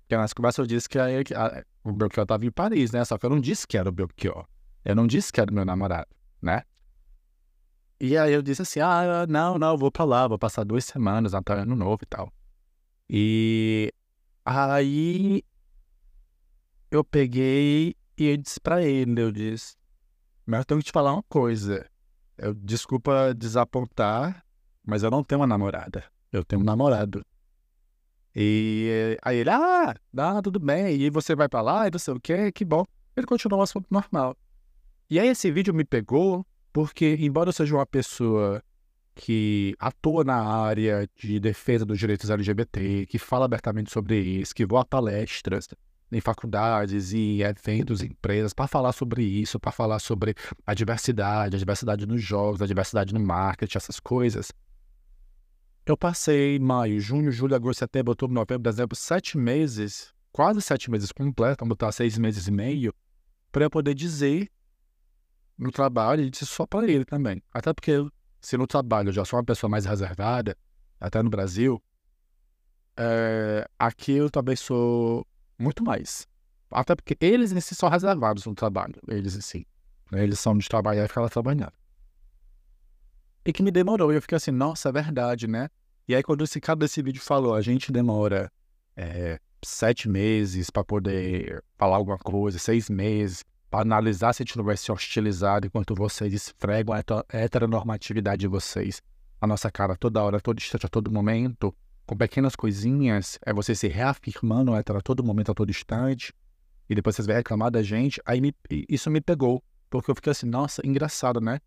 Porque 0.00 0.16
nas 0.16 0.32
conversas 0.32 0.58
eu 0.58 0.66
disse 0.66 0.88
que 0.88 0.98
a, 0.98 1.06
a, 1.06 1.64
o 1.84 1.92
Belchior 1.92 2.24
estava 2.24 2.44
em 2.44 2.50
Paris, 2.50 2.90
né? 2.90 3.04
Só 3.04 3.16
que 3.16 3.24
eu 3.24 3.30
não 3.30 3.40
disse 3.40 3.66
que 3.66 3.78
era 3.78 3.88
o 3.88 3.92
Belchior. 3.92 4.46
Eu 4.84 4.94
não 4.96 5.06
disse 5.06 5.32
que 5.32 5.40
era 5.40 5.50
o 5.50 5.54
meu 5.54 5.64
namorado, 5.64 6.08
né? 6.42 6.62
E 8.00 8.16
aí 8.16 8.32
eu 8.32 8.42
disse 8.42 8.62
assim: 8.62 8.80
Ah, 8.80 9.26
não, 9.28 9.58
não, 9.58 9.76
vou 9.76 9.90
para 9.90 10.04
lá, 10.04 10.26
vou 10.26 10.38
passar 10.38 10.64
duas 10.64 10.84
semanas, 10.84 11.34
até 11.34 11.52
ano 11.52 11.76
novo 11.76 12.00
e 12.02 12.06
tal. 12.06 12.32
E 13.08 13.92
aí 14.44 15.42
eu 16.90 17.04
peguei 17.04 17.94
e 18.16 18.24
eu 18.24 18.36
disse 18.36 18.60
pra 18.60 18.82
ele, 18.82 19.20
eu 19.20 19.30
disse, 19.30 19.76
mas 20.44 20.60
eu 20.60 20.64
tenho 20.64 20.80
que 20.80 20.86
te 20.86 20.92
falar 20.92 21.12
uma 21.12 21.22
coisa. 21.24 21.88
Eu, 22.36 22.54
desculpa 22.54 23.34
desapontar, 23.34 24.44
mas 24.88 25.02
eu 25.02 25.10
não 25.10 25.22
tenho 25.22 25.40
uma 25.42 25.46
namorada. 25.46 26.02
Eu 26.32 26.42
tenho 26.42 26.62
um 26.62 26.64
namorado. 26.64 27.24
E 28.34 29.18
aí 29.22 29.36
ele, 29.36 29.50
ah, 29.50 29.94
ah, 30.16 30.42
tudo 30.42 30.58
bem. 30.58 30.98
E 30.98 31.10
você 31.10 31.36
vai 31.36 31.48
pra 31.48 31.60
lá 31.60 31.86
e 31.86 31.90
não 31.90 31.98
sei 31.98 32.14
o 32.14 32.20
quê, 32.20 32.50
que 32.50 32.64
bom. 32.64 32.84
Ele 33.14 33.26
continuou 33.26 33.60
o 33.60 33.62
assunto 33.62 33.86
normal. 33.90 34.34
E 35.10 35.20
aí 35.20 35.28
esse 35.28 35.50
vídeo 35.50 35.74
me 35.74 35.84
pegou 35.84 36.46
porque, 36.72 37.16
embora 37.20 37.50
eu 37.50 37.52
seja 37.52 37.74
uma 37.74 37.84
pessoa 37.86 38.62
que 39.14 39.74
atua 39.78 40.24
na 40.24 40.36
área 40.36 41.08
de 41.16 41.38
defesa 41.38 41.84
dos 41.84 41.98
direitos 41.98 42.30
LGBT, 42.30 43.04
que 43.06 43.18
fala 43.18 43.44
abertamente 43.44 43.90
sobre 43.90 44.18
isso, 44.18 44.54
que 44.54 44.64
voa 44.64 44.84
palestras, 44.84 45.68
em 46.10 46.20
faculdades 46.20 47.12
e 47.12 47.42
eventos, 47.42 48.00
empresas, 48.02 48.54
para 48.54 48.66
falar 48.66 48.92
sobre 48.92 49.22
isso, 49.22 49.58
para 49.58 49.72
falar 49.72 49.98
sobre 49.98 50.34
a 50.64 50.72
diversidade, 50.72 51.56
a 51.56 51.58
diversidade 51.58 52.06
nos 52.06 52.22
jogos, 52.22 52.62
a 52.62 52.66
diversidade 52.66 53.12
no 53.12 53.20
marketing, 53.20 53.76
essas 53.76 54.00
coisas. 54.00 54.52
Eu 55.88 55.96
passei 55.96 56.58
maio, 56.58 57.00
junho, 57.00 57.32
julho, 57.32 57.54
agosto, 57.54 57.78
setembro, 57.78 58.10
outubro, 58.10 58.34
novembro, 58.34 58.62
dezembro, 58.62 58.94
sete 58.94 59.38
meses, 59.38 60.12
quase 60.30 60.60
sete 60.60 60.90
meses 60.90 61.10
completos, 61.10 61.56
vamos 61.60 61.70
botar 61.70 61.90
seis 61.92 62.18
meses 62.18 62.46
e 62.46 62.50
meio, 62.50 62.92
para 63.50 63.64
eu 63.64 63.70
poder 63.70 63.94
dizer 63.94 64.50
no 65.56 65.72
trabalho 65.72 66.24
e 66.24 66.28
dizer 66.28 66.44
só 66.44 66.66
para 66.66 66.86
ele 66.86 67.06
também. 67.06 67.42
Até 67.54 67.72
porque 67.72 68.06
se 68.38 68.58
no 68.58 68.66
trabalho 68.66 69.08
eu 69.08 69.12
já 69.14 69.24
sou 69.24 69.38
uma 69.38 69.44
pessoa 69.46 69.70
mais 69.70 69.86
reservada, 69.86 70.54
até 71.00 71.22
no 71.22 71.30
Brasil, 71.30 71.82
é, 72.94 73.66
aqui 73.78 74.12
eu 74.12 74.28
também 74.28 74.56
sou 74.56 75.26
muito 75.58 75.82
mais. 75.82 76.28
Até 76.70 76.94
porque 76.94 77.16
eles 77.18 77.50
em 77.50 77.60
si 77.62 77.74
são 77.74 77.88
reservados 77.88 78.44
no 78.44 78.54
trabalho. 78.54 79.00
Eles 79.08 79.34
em 79.36 79.40
si. 79.40 79.66
Né? 80.12 80.22
Eles 80.22 80.38
são 80.38 80.54
de 80.58 80.68
trabalhar 80.68 81.06
e 81.06 81.08
ficar 81.08 81.26
trabalhando. 81.30 81.72
E 83.42 83.54
que 83.54 83.62
me 83.62 83.70
demorou. 83.70 84.12
E 84.12 84.16
eu 84.16 84.20
fiquei 84.20 84.36
assim, 84.36 84.50
nossa, 84.50 84.90
é 84.90 84.92
verdade, 84.92 85.48
né? 85.48 85.70
E 86.08 86.14
aí, 86.14 86.22
quando 86.22 86.42
esse 86.42 86.58
cara 86.58 86.78
desse 86.78 87.02
vídeo 87.02 87.20
falou, 87.20 87.54
a 87.54 87.60
gente 87.60 87.92
demora 87.92 88.50
é, 88.96 89.38
sete 89.62 90.08
meses 90.08 90.70
para 90.70 90.82
poder 90.82 91.62
falar 91.76 91.96
alguma 91.96 92.16
coisa, 92.16 92.58
seis 92.58 92.88
meses, 92.88 93.44
para 93.70 93.82
analisar 93.82 94.32
se 94.32 94.42
a 94.42 94.44
gente 94.44 94.56
não 94.56 94.64
vai 94.64 94.76
ser 94.76 94.90
hostilizado 94.90 95.66
enquanto 95.66 95.94
vocês 95.94 96.32
esfregam 96.32 96.94
a 96.94 97.02
heteronormatividade 97.36 98.40
de 98.40 98.46
vocês. 98.46 99.02
A 99.38 99.46
nossa 99.46 99.70
cara 99.70 99.96
toda 99.96 100.22
hora, 100.22 100.40
todo 100.40 100.58
instante, 100.58 100.86
a 100.86 100.88
todo 100.88 101.12
momento 101.12 101.74
com 102.06 102.16
pequenas 102.16 102.56
coisinhas, 102.56 103.38
é 103.44 103.52
você 103.52 103.74
se 103.74 103.86
reafirmando 103.86 104.72
a 104.74 104.82
todo 105.02 105.22
momento, 105.22 105.52
a 105.52 105.54
todo 105.54 105.68
instante, 105.68 106.32
e 106.88 106.94
depois 106.94 107.14
vocês 107.14 107.26
vão 107.26 107.36
reclamar 107.36 107.70
da 107.70 107.82
gente, 107.82 108.18
aí 108.24 108.40
me, 108.40 108.54
isso 108.88 109.10
me 109.10 109.20
pegou, 109.20 109.62
porque 109.90 110.10
eu 110.10 110.14
fiquei 110.14 110.30
assim, 110.30 110.46
nossa, 110.46 110.80
engraçado, 110.86 111.38
né? 111.38 111.60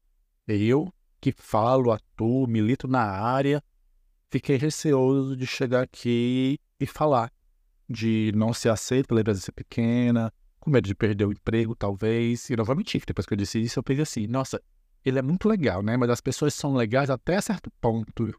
Eu 0.48 0.92
que 1.22 1.32
falo, 1.32 1.92
atuo, 1.92 2.48
milito 2.48 2.88
na 2.88 3.04
área, 3.04 3.64
fiquei 4.32 4.56
receoso 4.56 5.36
de 5.36 5.46
chegar 5.46 5.84
aqui 5.84 6.58
e 6.80 6.88
falar, 6.88 7.32
de 7.88 8.32
não 8.34 8.54
ser 8.54 8.70
aceito 8.70 9.08
pela 9.08 9.20
empresa 9.20 9.42
ser 9.42 9.52
pequena, 9.52 10.34
com 10.60 10.72
medo 10.72 10.88
de 10.88 10.96
perder 10.96 11.26
o 11.26 11.32
emprego, 11.32 11.76
talvez, 11.76 12.50
e 12.50 12.56
mentir, 12.76 13.04
depois 13.06 13.26
que 13.26 13.34
eu 13.34 13.38
disse 13.38 13.62
isso, 13.62 13.78
eu 13.78 13.84
pensei 13.84 14.04
assim, 14.04 14.28
nossa, 14.28 14.62
ele 15.04 15.20
é 15.20 15.22
muito 15.22 15.50
legal, 15.50 15.84
né? 15.84 15.98
Mas 15.98 16.10
as 16.10 16.22
pessoas 16.22 16.54
são 16.54 16.74
legais 16.74 17.10
até 17.10 17.40
certo 17.42 17.70
ponto 17.82 18.34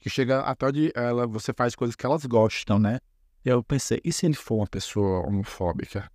que 0.00 0.10
chega 0.10 0.40
até 0.40 0.66
onde 0.66 0.92
ela, 0.96 1.28
você 1.28 1.52
faz 1.52 1.76
coisas 1.76 1.94
que 1.94 2.04
elas 2.04 2.26
gostam, 2.26 2.78
né? 2.78 2.98
E 3.44 3.48
eu 3.48 3.62
pensei, 3.62 4.00
e 4.02 4.12
se 4.12 4.26
ele 4.26 4.34
for 4.34 4.56
uma 4.56 4.66
pessoa 4.66 5.24
homofóbica? 5.26 6.10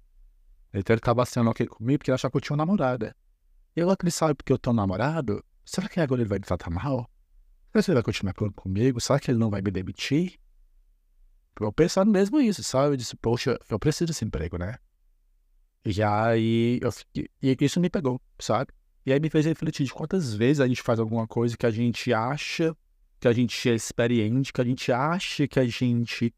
Então 0.74 0.94
ele 0.94 1.00
tava 1.00 1.26
sendo 1.26 1.50
ok 1.50 1.66
comigo 1.68 2.00
porque 2.00 2.12
ele 2.12 2.16
achava 2.16 2.32
que 2.32 2.38
eu 2.38 2.42
tinha 2.42 2.56
uma 2.56 2.66
namorada. 2.66 3.16
E 3.74 3.82
agora 3.82 3.96
que 3.96 4.04
ele 4.04 4.12
sabe 4.12 4.34
porque 4.34 4.52
eu 4.52 4.58
tenho 4.58 4.76
namorado, 4.76 5.42
será 5.64 5.88
que 5.88 6.00
agora 6.02 6.22
ele 6.22 6.28
vai 6.28 6.40
me 6.40 6.46
tratar 6.46 6.70
mal? 6.70 7.10
Que 7.84 7.92
ele 7.92 7.96
vai 7.96 8.04
continuar 8.04 8.34
comigo? 8.34 9.00
Será 9.00 9.20
que 9.20 9.32
ele 9.32 9.38
não 9.38 9.50
vai 9.50 9.62
me 9.62 9.72
demitir? 9.72 10.40
Eu 11.60 11.72
pensando 11.72 12.12
mesmo 12.12 12.40
isso, 12.40 12.64
sabe? 12.64 12.94
Eu 12.94 12.98
disse, 12.98 13.16
poxa, 13.16 13.60
eu 13.70 13.80
preciso 13.80 14.08
desse 14.08 14.26
emprego, 14.26 14.58
né? 14.58 14.78
E 15.86 16.02
aí, 16.04 16.80
eu 16.82 16.92
fiquei, 16.92 17.30
e 17.42 17.56
isso 17.62 17.80
me 17.80 17.90
pegou, 17.90 18.22
sabe? 18.40 18.72
E 19.06 19.14
aí 19.14 19.20
me 19.20 19.30
fez 19.30 19.46
refletir 19.46 19.86
de 19.86 19.94
quantas 19.94 20.34
vezes 20.34 20.60
a 20.60 20.68
gente 20.68 20.82
faz 20.82 21.00
alguma 21.00 21.28
coisa 21.28 21.56
que 21.56 21.66
a 21.66 21.72
gente 21.72 22.14
acha 22.14 22.76
que 23.20 23.28
a 23.28 23.34
gente 23.34 23.70
é 23.70 23.74
experiente, 23.74 24.54
que 24.54 24.62
a 24.62 24.66
gente 24.66 24.92
acha 24.92 25.48
que 25.48 25.60
a 25.60 25.66
gente 25.66 26.34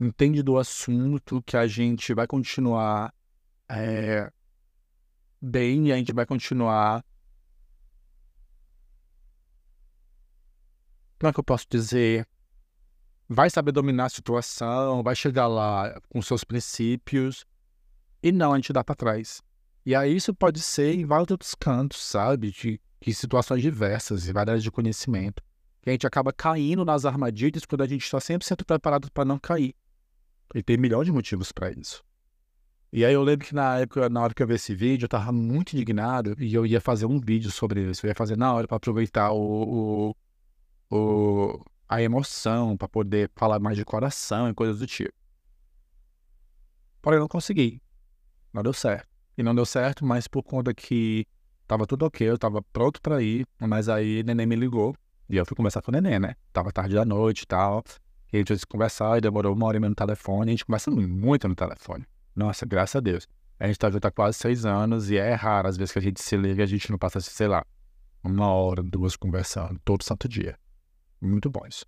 entende 0.00 0.42
do 0.42 0.58
assunto, 0.58 1.42
que 1.42 1.56
a 1.56 1.66
gente 1.66 2.12
vai 2.14 2.26
continuar 2.26 3.14
é, 3.68 4.30
bem 5.40 5.92
a 5.92 5.96
gente 5.96 6.12
vai 6.12 6.26
continuar. 6.26 7.04
Como 11.18 11.30
é 11.30 11.32
que 11.32 11.40
eu 11.40 11.44
posso 11.44 11.66
dizer? 11.68 12.26
vai 13.28 13.48
saber 13.48 13.72
dominar 13.72 14.06
a 14.06 14.10
situação, 14.10 15.02
vai 15.02 15.14
chegar 15.14 15.46
lá 15.46 16.00
com 16.08 16.20
seus 16.20 16.44
princípios, 16.44 17.46
e 18.22 18.32
não, 18.32 18.52
a 18.52 18.56
gente 18.56 18.72
dá 18.72 18.82
para 18.82 18.94
trás. 18.94 19.42
E 19.84 19.94
aí 19.94 20.16
isso 20.16 20.34
pode 20.34 20.60
ser 20.60 20.94
em 20.94 21.04
vários 21.04 21.30
outros 21.30 21.54
cantos, 21.54 22.02
sabe? 22.02 22.50
De, 22.50 22.80
de 23.00 23.14
situações 23.14 23.60
diversas, 23.60 24.26
em 24.26 24.32
várias 24.32 24.62
de 24.62 24.70
conhecimento. 24.70 25.42
Que 25.82 25.90
a 25.90 25.92
gente 25.92 26.06
acaba 26.06 26.32
caindo 26.32 26.84
nas 26.86 27.04
armadilhas 27.04 27.66
quando 27.66 27.82
a 27.82 27.86
gente 27.86 28.02
está 28.02 28.18
sempre 28.18 28.46
sendo 28.46 28.64
preparado 28.64 29.12
para 29.12 29.26
não 29.26 29.38
cair. 29.38 29.74
E 30.54 30.62
tem 30.62 30.78
milhões 30.78 31.04
de 31.04 31.12
motivos 31.12 31.52
para 31.52 31.70
isso. 31.70 32.02
E 32.90 33.04
aí 33.04 33.12
eu 33.12 33.22
lembro 33.22 33.46
que 33.46 33.54
na 33.54 33.80
época, 33.80 34.08
na 34.08 34.22
hora 34.22 34.32
que 34.32 34.42
eu 34.42 34.46
vi 34.46 34.54
esse 34.54 34.74
vídeo, 34.74 35.04
eu 35.04 35.08
tava 35.08 35.30
muito 35.32 35.74
indignado 35.74 36.34
e 36.38 36.54
eu 36.54 36.64
ia 36.64 36.80
fazer 36.80 37.04
um 37.04 37.20
vídeo 37.20 37.50
sobre 37.50 37.90
isso. 37.90 38.06
Eu 38.06 38.08
ia 38.08 38.14
fazer 38.14 38.38
na 38.38 38.54
hora 38.54 38.66
para 38.66 38.78
aproveitar 38.78 39.32
o, 39.32 40.10
o, 40.10 40.16
o, 40.94 41.64
a 41.88 42.02
emoção, 42.02 42.76
para 42.76 42.88
poder 42.88 43.30
falar 43.34 43.58
mais 43.58 43.76
de 43.76 43.84
coração 43.84 44.48
e 44.48 44.54
coisas 44.54 44.78
do 44.78 44.86
tipo. 44.86 45.12
Porém, 47.02 47.18
não 47.18 47.28
consegui. 47.28 47.82
Não 48.52 48.62
deu 48.62 48.72
certo. 48.72 49.08
E 49.36 49.42
não 49.42 49.54
deu 49.54 49.66
certo, 49.66 50.04
mas 50.06 50.28
por 50.28 50.42
conta 50.42 50.72
que 50.72 51.26
tava 51.66 51.86
tudo 51.86 52.06
ok, 52.06 52.28
eu 52.28 52.38
tava 52.38 52.62
pronto 52.62 53.00
para 53.00 53.20
ir, 53.20 53.46
mas 53.58 53.88
aí 53.88 54.22
neném 54.22 54.46
me 54.46 54.54
ligou 54.54 54.94
e 55.28 55.36
eu 55.36 55.44
fui 55.44 55.56
conversar 55.56 55.82
com 55.82 55.90
o 55.90 55.92
neném, 55.92 56.20
né? 56.20 56.36
Tava 56.52 56.70
tarde 56.70 56.94
da 56.94 57.04
noite 57.04 57.42
e 57.42 57.46
tal. 57.46 57.82
E 58.32 58.36
a 58.36 58.38
gente 58.38 58.58
se 58.58 58.66
conversar 58.66 59.18
e 59.18 59.20
demorou 59.20 59.54
uma 59.54 59.66
hora 59.66 59.76
e 59.76 59.80
meia 59.80 59.90
no 59.90 59.94
telefone. 59.94 60.50
A 60.50 60.52
gente 60.52 60.64
conversa 60.64 60.90
muito 60.90 61.48
no 61.48 61.54
telefone. 61.54 62.06
Nossa, 62.34 62.64
graças 62.66 62.96
a 62.96 63.00
Deus. 63.00 63.28
A 63.58 63.66
gente 63.66 63.78
tá 63.78 63.90
junto 63.90 64.04
há 64.06 64.10
quase 64.10 64.38
seis 64.38 64.64
anos 64.64 65.10
e 65.10 65.16
é 65.16 65.34
raro 65.34 65.68
às 65.68 65.76
vezes 65.76 65.92
que 65.92 65.98
a 65.98 66.02
gente 66.02 66.22
se 66.22 66.36
liga 66.36 66.62
a 66.62 66.66
gente 66.66 66.90
não 66.90 66.98
passa, 66.98 67.20
sei 67.20 67.46
lá, 67.46 67.64
uma 68.22 68.48
hora, 68.48 68.82
duas 68.82 69.16
conversando, 69.16 69.78
todo 69.84 70.02
santo 70.02 70.28
dia. 70.28 70.58
Muito 71.24 71.50
isso. 71.66 71.86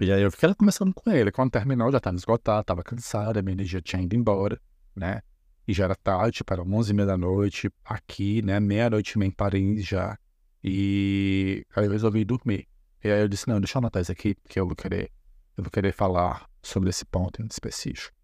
E 0.00 0.12
aí 0.12 0.22
eu 0.22 0.30
fiquei 0.30 0.54
conversando 0.54 0.94
com 0.94 1.10
ele. 1.10 1.32
Quando 1.32 1.50
terminou, 1.50 1.90
já 1.90 1.98
tava 1.98 2.16
esgotado, 2.16 2.64
tava 2.64 2.84
cansado, 2.84 3.38
a 3.38 3.42
minha 3.42 3.54
energia 3.54 3.82
tinha 3.82 4.00
ido 4.00 4.14
embora, 4.14 4.60
né? 4.94 5.22
E 5.66 5.72
já 5.72 5.84
era 5.84 5.96
tarde, 5.96 6.44
para 6.44 6.62
onze 6.62 6.92
e 6.92 6.94
meia 6.94 7.06
da 7.06 7.16
noite, 7.16 7.68
aqui, 7.84 8.42
né? 8.42 8.60
Meia-noite 8.60 9.18
em 9.18 9.30
Paris 9.30 9.84
já. 9.84 10.16
E 10.62 11.66
aí 11.74 11.86
eu 11.86 11.90
resolvi 11.90 12.24
dormir. 12.24 12.68
E 13.02 13.10
aí 13.10 13.20
eu 13.20 13.28
disse, 13.28 13.48
não, 13.48 13.60
deixa 13.60 13.76
eu 13.76 13.80
anotar 13.80 14.02
isso 14.02 14.12
aqui, 14.12 14.34
porque 14.36 14.58
eu 14.58 14.66
vou 14.66 14.76
querer, 14.76 15.10
eu 15.56 15.64
vou 15.64 15.70
querer 15.70 15.92
falar 15.92 16.48
sobre 16.62 16.90
esse 16.90 17.04
ponto 17.04 17.42
em 17.42 17.46
específico. 17.46 18.14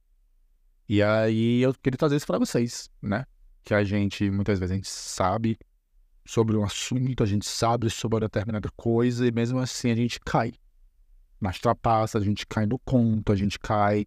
E 0.88 1.02
aí 1.02 1.62
eu 1.62 1.75
queria 1.75 1.99
trazer 1.99 2.16
isso 2.16 2.26
para 2.26 2.38
vocês, 2.38 2.88
né? 3.02 3.25
Que 3.64 3.75
a 3.75 3.82
gente, 3.84 4.30
muitas 4.30 4.58
vezes, 4.58 4.72
a 4.72 4.75
gente 4.76 4.88
sabe 4.88 5.58
sobre 6.30 6.56
um 6.56 6.62
assunto, 6.62 7.25
a 7.25 7.26
gente 7.26 7.44
sabe 7.44 7.90
sobre 7.90 8.14
uma 8.14 8.20
determinada 8.20 8.70
coisa, 8.76 9.26
e 9.26 9.32
mesmo 9.32 9.58
assim 9.58 9.90
a 9.90 9.96
gente 9.96 10.20
cai 10.20 10.52
nas 11.40 11.58
trapaças, 11.58 12.22
a 12.22 12.25
gente 12.25 12.46
cai 12.46 12.66
no 12.66 12.78
conto, 12.78 13.32
a 13.32 13.34
gente 13.34 13.58
cai 13.58 14.06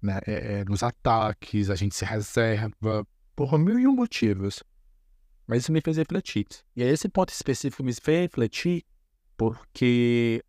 né, 0.00 0.20
é, 0.28 0.60
é, 0.60 0.64
nos 0.64 0.84
ataques, 0.84 1.68
a 1.68 1.74
gente 1.74 1.96
se 1.96 2.04
reserva 2.04 3.04
por 3.34 3.58
mil 3.58 3.80
e 3.80 3.88
um 3.88 3.96
motivos. 3.96 4.62
Mas 5.44 5.64
isso 5.64 5.72
me 5.72 5.80
fez 5.80 5.96
refletir. 5.96 6.46
E 6.76 6.84
esse 6.84 7.08
ponto 7.08 7.30
específico 7.30 7.82
me 7.82 7.92
fez 7.92 8.20
refletir 8.20 8.84
porque 9.36 10.44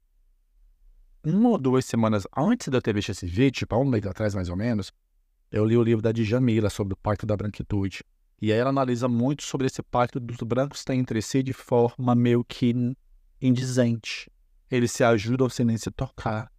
uma 1.23 1.49
ou 1.49 1.57
duas 1.57 1.83
semanas 1.83 2.27
antes 2.37 2.67
de 2.67 2.77
eu 2.77 2.81
ter 2.81 2.93
visto 2.93 3.09
esse 3.09 3.25
vídeo, 3.25 3.61
tipo, 3.61 3.73
há 3.73 3.79
um 3.79 3.85
mês 3.85 4.05
atrás 4.05 4.35
mais 4.35 4.49
ou 4.49 4.55
menos, 4.55 4.93
eu 5.51 5.65
li 5.65 5.75
o 5.75 5.81
livro 5.81 6.03
da 6.03 6.11
Djamila 6.11 6.69
sobre 6.69 6.93
o 6.93 6.97
Pacto 6.97 7.25
da 7.25 7.35
Branquitude. 7.35 8.03
E 8.41 8.51
aí 8.51 8.57
ela 8.57 8.71
analisa 8.71 9.07
muito 9.07 9.43
sobre 9.43 9.67
esse 9.67 9.83
pacto 9.83 10.19
dos 10.19 10.37
brancos 10.37 10.83
têm 10.83 10.99
entre 10.99 11.21
si 11.21 11.43
de 11.43 11.53
forma 11.53 12.15
meio 12.15 12.43
que 12.43 12.73
indizente. 13.39 14.31
Eles 14.69 14.91
se 14.91 15.03
ajudam 15.03 15.47
sem 15.47 15.65
nem 15.65 15.77
se 15.77 15.91
tocar, 15.91 16.51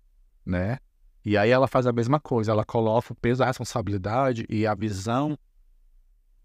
né? 0.47 0.79
E 1.25 1.37
aí 1.37 1.51
ela 1.51 1.67
faz 1.67 1.87
a 1.87 1.93
mesma 1.93 2.21
coisa, 2.21 2.53
ela 2.53 2.65
coloca 2.65 3.13
o 3.13 3.17
peso 3.17 3.41
da 3.41 3.47
responsabilidade 3.47 4.47
e 4.49 4.67
a 4.67 4.75
visão 4.75 5.37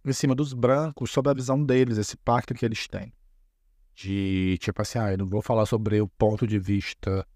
em 0.04 0.14
cima 0.14 0.34
dos 0.34 0.54
brancos 0.54 1.12
sobre 1.12 1.32
a 1.32 1.36
visão 1.36 1.64
deles, 1.64 1.98
esse 1.98 2.18
pacto 2.18 2.54
que 2.54 2.66
eles 2.66 2.88
têm. 2.88 3.14
De 3.94 4.58
tipo 4.60 4.82
assim, 4.82 4.98
ah, 4.98 5.12
eu 5.12 5.18
não 5.18 5.28
vou 5.28 5.42
falar 5.42 5.66
sobre 5.66 6.00
o 6.02 6.08
ponto 6.08 6.48
de 6.48 6.58
vista 6.58 7.28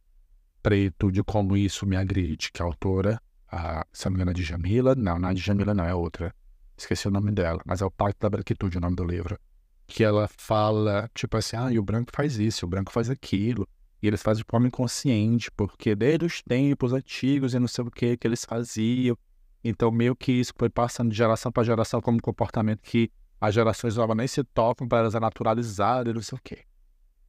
preto 0.61 1.11
de 1.11 1.23
como 1.23 1.57
isso 1.57 1.85
me 1.85 1.95
agride, 1.95 2.51
que 2.51 2.61
a 2.61 2.65
autora 2.65 3.21
a, 3.51 3.85
é 3.85 4.33
de 4.33 4.43
Jamila. 4.43 4.95
Não, 4.95 5.19
não 5.19 5.29
é 5.29 5.33
de 5.33 5.41
Jamila, 5.41 5.73
não, 5.73 5.83
é 5.83 5.93
outra. 5.93 6.33
Esqueci 6.81 7.07
o 7.07 7.11
nome 7.11 7.31
dela, 7.31 7.61
mas 7.63 7.81
é 7.81 7.85
o 7.85 7.91
Pacto 7.91 8.19
da 8.19 8.29
Branquitude, 8.29 8.77
o 8.77 8.81
nome 8.81 8.95
do 8.95 9.05
livro. 9.05 9.39
Que 9.85 10.03
ela 10.03 10.27
fala, 10.27 11.09
tipo 11.13 11.37
assim, 11.37 11.55
ah, 11.55 11.71
e 11.71 11.77
o 11.77 11.83
branco 11.83 12.11
faz 12.11 12.39
isso, 12.39 12.65
o 12.65 12.69
branco 12.69 12.91
faz 12.91 13.07
aquilo. 13.07 13.67
E 14.01 14.07
eles 14.07 14.23
fazem 14.23 14.43
de 14.43 14.49
forma 14.49 14.67
inconsciente, 14.67 15.51
porque 15.51 15.95
desde 15.95 16.25
os 16.25 16.41
tempos 16.41 16.91
antigos 16.91 17.53
e 17.53 17.59
não 17.59 17.67
sei 17.67 17.83
o 17.83 17.91
que 17.91 18.17
que 18.17 18.27
eles 18.27 18.43
faziam. 18.43 19.15
Então, 19.63 19.91
meio 19.91 20.15
que 20.15 20.31
isso 20.31 20.53
foi 20.57 20.69
passando 20.71 21.11
de 21.11 21.17
geração 21.17 21.51
para 21.51 21.63
geração 21.63 22.01
como 22.01 22.19
comportamento 22.19 22.81
que 22.81 23.11
as 23.39 23.53
gerações 23.53 23.95
novas 23.95 24.17
nem 24.17 24.27
se 24.27 24.43
tocam 24.43 24.87
para 24.87 24.99
elas 24.99 25.13
naturalizarem, 25.13 26.13
não 26.13 26.21
sei 26.21 26.35
o 26.35 26.41
quê. 26.43 26.63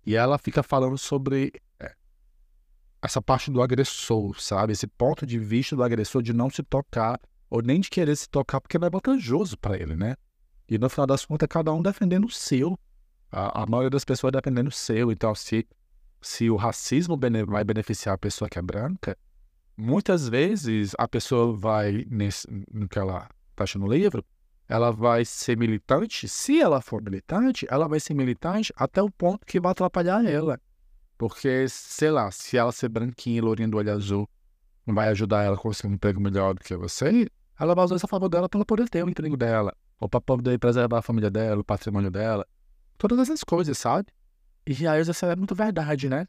E 0.06 0.16
ela 0.16 0.38
fica 0.38 0.62
falando 0.62 0.96
sobre 0.96 1.52
essa 3.02 3.20
parte 3.20 3.50
do 3.50 3.60
agressor, 3.60 4.40
sabe? 4.40 4.72
Esse 4.72 4.86
ponto 4.86 5.26
de 5.26 5.38
vista 5.38 5.74
do 5.74 5.82
agressor 5.82 6.22
de 6.22 6.32
não 6.32 6.48
se 6.48 6.62
tocar, 6.62 7.20
ou 7.52 7.60
nem 7.60 7.80
de 7.80 7.90
querer 7.90 8.16
se 8.16 8.30
tocar, 8.30 8.62
porque 8.62 8.78
não 8.78 8.86
é 8.86 8.90
vantajoso 8.90 9.58
para 9.58 9.76
ele, 9.76 9.94
né? 9.94 10.16
E 10.66 10.78
no 10.78 10.88
final 10.88 11.06
das 11.06 11.26
contas, 11.26 11.46
cada 11.50 11.70
um 11.70 11.82
defendendo 11.82 12.24
o 12.24 12.30
seu. 12.30 12.78
A, 13.30 13.62
a 13.62 13.66
maioria 13.66 13.90
das 13.90 14.06
pessoas 14.06 14.32
defendendo 14.32 14.68
o 14.68 14.72
seu. 14.72 15.12
Então, 15.12 15.34
se, 15.34 15.68
se 16.22 16.48
o 16.48 16.56
racismo 16.56 17.14
bene, 17.14 17.44
vai 17.44 17.62
beneficiar 17.62 18.14
a 18.14 18.18
pessoa 18.18 18.48
que 18.48 18.58
é 18.58 18.62
branca, 18.62 19.18
muitas 19.76 20.26
vezes 20.26 20.94
a 20.96 21.06
pessoa 21.06 21.54
vai, 21.54 22.06
nesse, 22.08 22.48
no 22.72 22.88
que 22.88 22.98
ela 22.98 23.28
está 23.50 23.64
achando 23.64 23.84
no 23.84 23.92
livro, 23.92 24.24
ela 24.66 24.90
vai 24.90 25.22
ser 25.22 25.54
militante. 25.54 26.26
Se 26.30 26.58
ela 26.58 26.80
for 26.80 27.02
militante, 27.02 27.66
ela 27.68 27.86
vai 27.86 28.00
ser 28.00 28.14
militante 28.14 28.72
até 28.74 29.02
o 29.02 29.10
ponto 29.10 29.44
que 29.44 29.60
vai 29.60 29.72
atrapalhar 29.72 30.24
ela. 30.24 30.58
Porque, 31.18 31.66
sei 31.68 32.10
lá, 32.10 32.30
se 32.30 32.56
ela 32.56 32.72
ser 32.72 32.88
branquinha 32.88 33.42
lourinha 33.42 33.68
do 33.68 33.76
olho 33.76 33.92
azul 33.92 34.26
vai 34.86 35.08
ajudar 35.08 35.42
ela 35.42 35.56
a 35.56 35.58
conseguir 35.58 35.88
um 35.88 35.96
emprego 35.96 36.18
melhor 36.18 36.54
do 36.54 36.60
que 36.60 36.74
você, 36.74 37.28
ela 37.62 37.76
vai 37.76 37.84
usar 37.84 37.94
isso 37.94 38.06
a 38.06 38.08
favor 38.08 38.28
dela 38.28 38.48
para 38.48 38.64
poder 38.64 38.88
ter 38.88 39.04
o 39.04 39.08
emprego 39.08 39.36
dela. 39.36 39.72
Ou 40.00 40.08
para 40.08 40.20
poder 40.20 40.58
preservar 40.58 40.98
a 40.98 41.02
família 41.02 41.30
dela, 41.30 41.60
o 41.60 41.64
patrimônio 41.64 42.10
dela. 42.10 42.44
Todas 42.98 43.20
essas 43.20 43.44
coisas, 43.44 43.78
sabe? 43.78 44.08
E 44.66 44.84
aí 44.86 45.00
isso 45.00 45.24
é 45.24 45.36
muito 45.36 45.54
verdade, 45.54 46.08
né? 46.08 46.26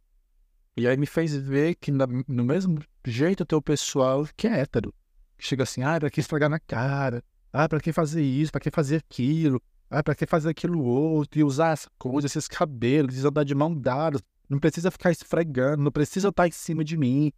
E 0.78 0.88
aí 0.88 0.96
me 0.96 1.08
fez 1.08 1.36
ver 1.36 1.74
que 1.76 1.92
no 1.92 2.44
mesmo 2.44 2.80
jeito 3.04 3.44
tem 3.46 3.58
o 3.58 3.62
pessoal 3.62 4.28
que 4.38 4.48
é 4.48 4.60
hétero. 4.60 4.94
Que 5.36 5.44
chega 5.44 5.64
assim, 5.64 5.82
ah, 5.82 6.00
pra 6.00 6.12
que 6.12 6.20
estragar 6.20 6.52
na 6.52 6.60
cara? 6.60 7.24
Ah, 7.52 7.68
pra 7.68 7.80
que 7.80 7.92
fazer 7.92 8.22
isso? 8.22 8.52
Pra 8.52 8.62
que 8.62 8.70
fazer 8.70 8.98
aquilo? 8.98 9.60
Ah, 9.90 10.04
pra 10.04 10.14
que 10.14 10.28
fazer 10.28 10.52
aquilo 10.52 10.84
outro? 10.84 11.40
E 11.40 11.44
usar 11.44 11.72
essa 11.72 11.90
coisa, 11.98 12.28
esses 12.28 12.48
cabelos, 12.48 13.26
andar 13.26 13.44
de 13.44 13.56
mão 13.56 13.74
dada, 13.76 14.20
não 14.48 14.60
precisa 14.60 14.92
ficar 14.92 15.10
esfregando, 15.10 15.84
não 15.84 15.92
precisa 15.92 16.30
estar 16.30 16.48
em 16.48 16.52
cima 16.52 16.84
de 16.84 16.96
mim. 16.96 17.32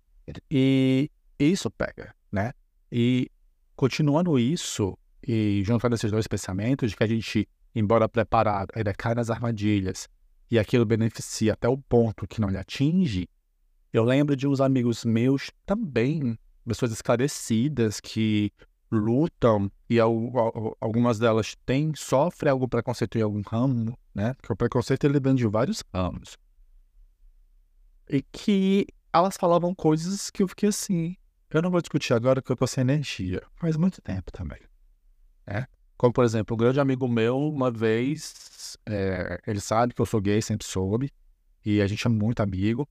E 0.52 1.10
isso 1.40 1.72
pega, 1.72 2.14
né? 2.30 2.52
E 2.92 3.30
continuando 3.76 4.38
isso, 4.40 4.98
e 5.28 5.64
juntando 5.66 5.96
esses 5.96 6.12
dois 6.12 6.28
pensamentos, 6.28 6.92
de 6.92 6.98
que 6.98 7.04
a 7.04 7.08
gente, 7.08 7.48
embora 7.74 8.08
preparado, 8.08 8.72
ainda 8.76 8.94
cai 8.94 9.16
nas 9.16 9.30
armadilhas 9.30 10.08
e 10.50 10.60
aquilo 10.60 10.86
beneficia 10.86 11.54
até 11.54 11.68
o 11.68 11.78
ponto 11.78 12.28
que 12.28 12.40
não 12.40 12.50
lhe 12.50 12.58
atinge, 12.58 13.28
eu 13.92 14.04
lembro 14.04 14.36
de 14.36 14.48
uns 14.48 14.62
amigos 14.62 15.04
meus 15.06 15.50
também, 15.66 16.38
pessoas 16.68 16.92
esclarecidas 16.92 18.00
que 18.00 18.52
lutam 18.92 19.72
e 19.90 20.00
algumas 20.00 21.18
delas 21.18 21.56
têm, 21.66 21.94
sofrem 21.96 22.52
algum 22.52 22.68
preconceito 22.68 23.18
em 23.18 23.22
algum 23.22 23.42
ramo, 23.42 23.98
né? 24.14 24.34
Porque 24.36 24.54
o 24.54 24.56
preconceito 24.56 25.06
ele 25.06 25.20
vem 25.20 25.36
de 25.36 25.48
vários 25.48 25.84
ramos. 25.94 26.38
E 28.10 28.22
que 28.22 28.86
elas 29.12 29.38
falavam 29.38 29.74
coisas 29.74 30.30
que 30.30 30.44
eu 30.44 30.48
fiquei 30.48 30.70
assim. 30.70 31.16
Eu 31.56 31.62
não 31.62 31.72
vou 31.72 31.80
discutir 31.80 32.14
agora 32.14 32.42
porque 32.42 32.52
eu 32.52 32.58
tô 32.58 32.68
sem 32.68 32.82
energia. 32.82 33.42
Faz 33.56 33.78
muito 33.78 34.02
tempo 34.02 34.30
também. 34.30 34.60
Né? 35.48 35.66
Como, 35.96 36.12
por 36.12 36.26
exemplo, 36.26 36.54
um 36.54 36.58
grande 36.58 36.82
amigo 36.82 37.08
meu, 37.08 37.40
uma 37.40 37.72
vez, 37.72 38.76
é, 38.86 39.40
ele 39.48 39.62
sabe 39.62 39.94
que 39.94 40.02
eu 40.02 40.06
sou 40.06 40.20
gay, 40.20 40.42
sempre 40.42 40.68
soube. 40.68 41.14
E 41.66 41.82
a 41.82 41.88
gente 41.88 42.06
é 42.06 42.10
muito 42.10 42.42
amigo. 42.42 42.86